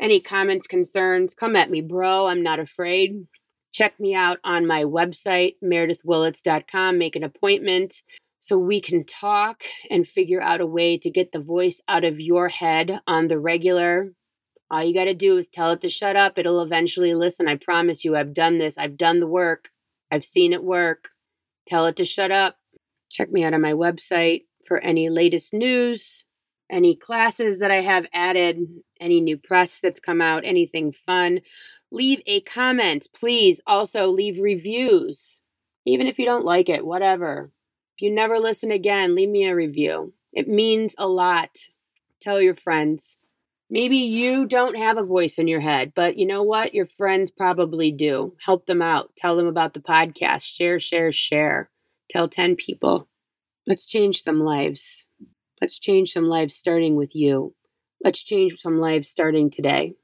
any 0.00 0.20
comments, 0.20 0.66
concerns. 0.66 1.34
Come 1.34 1.56
at 1.56 1.70
me, 1.70 1.80
bro. 1.80 2.26
I'm 2.26 2.42
not 2.42 2.58
afraid. 2.58 3.26
Check 3.72 3.98
me 3.98 4.14
out 4.14 4.38
on 4.44 4.66
my 4.66 4.84
website, 4.84 5.56
meredithwillits.com. 5.62 6.96
Make 6.96 7.16
an 7.16 7.24
appointment 7.24 8.02
so 8.40 8.58
we 8.58 8.80
can 8.80 9.04
talk 9.04 9.64
and 9.90 10.06
figure 10.06 10.40
out 10.40 10.60
a 10.60 10.66
way 10.66 10.98
to 10.98 11.10
get 11.10 11.32
the 11.32 11.40
voice 11.40 11.80
out 11.88 12.04
of 12.04 12.20
your 12.20 12.48
head 12.48 13.00
on 13.06 13.28
the 13.28 13.38
regular. 13.38 14.12
All 14.74 14.82
you 14.82 14.92
got 14.92 15.04
to 15.04 15.14
do 15.14 15.36
is 15.36 15.48
tell 15.48 15.70
it 15.70 15.82
to 15.82 15.88
shut 15.88 16.16
up. 16.16 16.36
It'll 16.36 16.60
eventually 16.60 17.14
listen. 17.14 17.46
I 17.46 17.54
promise 17.54 18.04
you, 18.04 18.16
I've 18.16 18.34
done 18.34 18.58
this. 18.58 18.76
I've 18.76 18.96
done 18.96 19.20
the 19.20 19.26
work. 19.28 19.68
I've 20.10 20.24
seen 20.24 20.52
it 20.52 20.64
work. 20.64 21.10
Tell 21.68 21.86
it 21.86 21.94
to 21.94 22.04
shut 22.04 22.32
up. 22.32 22.56
Check 23.08 23.30
me 23.30 23.44
out 23.44 23.54
on 23.54 23.60
my 23.60 23.72
website 23.72 24.46
for 24.66 24.78
any 24.78 25.08
latest 25.08 25.54
news, 25.54 26.24
any 26.68 26.96
classes 26.96 27.60
that 27.60 27.70
I 27.70 27.82
have 27.82 28.06
added, 28.12 28.66
any 29.00 29.20
new 29.20 29.36
press 29.36 29.78
that's 29.80 30.00
come 30.00 30.20
out, 30.20 30.44
anything 30.44 30.92
fun. 31.06 31.42
Leave 31.92 32.20
a 32.26 32.40
comment, 32.40 33.06
please. 33.14 33.60
Also, 33.68 34.08
leave 34.08 34.42
reviews. 34.42 35.40
Even 35.86 36.08
if 36.08 36.18
you 36.18 36.24
don't 36.24 36.44
like 36.44 36.68
it, 36.68 36.84
whatever. 36.84 37.52
If 37.96 38.02
you 38.02 38.12
never 38.12 38.40
listen 38.40 38.72
again, 38.72 39.14
leave 39.14 39.28
me 39.28 39.46
a 39.46 39.54
review. 39.54 40.14
It 40.32 40.48
means 40.48 40.96
a 40.98 41.06
lot. 41.06 41.50
Tell 42.20 42.40
your 42.40 42.56
friends. 42.56 43.18
Maybe 43.70 43.96
you 43.96 44.46
don't 44.46 44.76
have 44.76 44.98
a 44.98 45.04
voice 45.04 45.38
in 45.38 45.48
your 45.48 45.60
head, 45.60 45.92
but 45.96 46.16
you 46.18 46.26
know 46.26 46.42
what? 46.42 46.74
Your 46.74 46.86
friends 46.86 47.30
probably 47.30 47.90
do. 47.90 48.34
Help 48.44 48.66
them 48.66 48.82
out. 48.82 49.10
Tell 49.16 49.36
them 49.36 49.46
about 49.46 49.74
the 49.74 49.80
podcast. 49.80 50.42
Share, 50.42 50.78
share, 50.78 51.12
share. 51.12 51.70
Tell 52.10 52.28
10 52.28 52.56
people. 52.56 53.08
Let's 53.66 53.86
change 53.86 54.22
some 54.22 54.40
lives. 54.40 55.06
Let's 55.60 55.78
change 55.78 56.12
some 56.12 56.24
lives 56.24 56.54
starting 56.54 56.94
with 56.96 57.14
you. 57.14 57.54
Let's 58.04 58.22
change 58.22 58.60
some 58.60 58.78
lives 58.78 59.08
starting 59.08 59.50
today. 59.50 59.94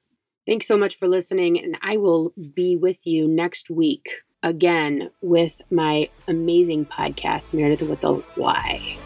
Thanks 0.47 0.67
so 0.67 0.79
much 0.79 0.99
for 0.99 1.07
listening, 1.07 1.63
and 1.63 1.77
I 1.83 1.99
will 1.99 2.33
be 2.55 2.77
with 2.77 3.07
you 3.07 3.29
next 3.29 3.69
week 3.69 4.09
again 4.43 5.11
with 5.21 5.61
my 5.71 6.09
amazing 6.27 6.87
podcast, 6.87 7.53
Meredith 7.53 7.83
with 7.83 8.03
a 8.05 8.23
Y. 8.37 8.97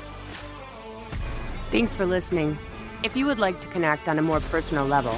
Thanks 1.70 1.92
for 1.92 2.06
listening. 2.06 2.56
If 3.04 3.14
you 3.14 3.26
would 3.26 3.38
like 3.38 3.60
to 3.60 3.68
connect 3.68 4.08
on 4.08 4.18
a 4.18 4.22
more 4.22 4.40
personal 4.40 4.86
level, 4.86 5.12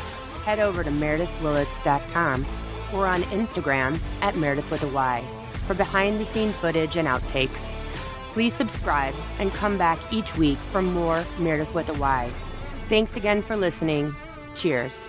head 0.44 0.58
over 0.58 0.82
to 0.82 0.90
meredithwillits.com 0.90 2.44
or 2.92 3.06
on 3.06 3.22
Instagram 3.22 4.00
at 4.22 4.34
Meredith 4.34 4.68
with 4.72 4.82
a 4.82 4.88
Y 4.88 5.22
for 5.68 5.74
behind 5.74 6.18
the 6.18 6.24
scene 6.24 6.52
footage 6.54 6.96
and 6.96 7.06
outtakes. 7.06 7.72
Please 8.32 8.54
subscribe 8.54 9.14
and 9.38 9.52
come 9.52 9.78
back 9.78 10.00
each 10.12 10.36
week 10.36 10.58
for 10.72 10.82
more 10.82 11.24
Meredith 11.38 11.72
with 11.74 11.88
a 11.88 11.94
Y. 11.94 12.28
Thanks 12.88 13.14
again 13.14 13.40
for 13.40 13.56
listening. 13.56 14.16
Cheers. 14.56 15.08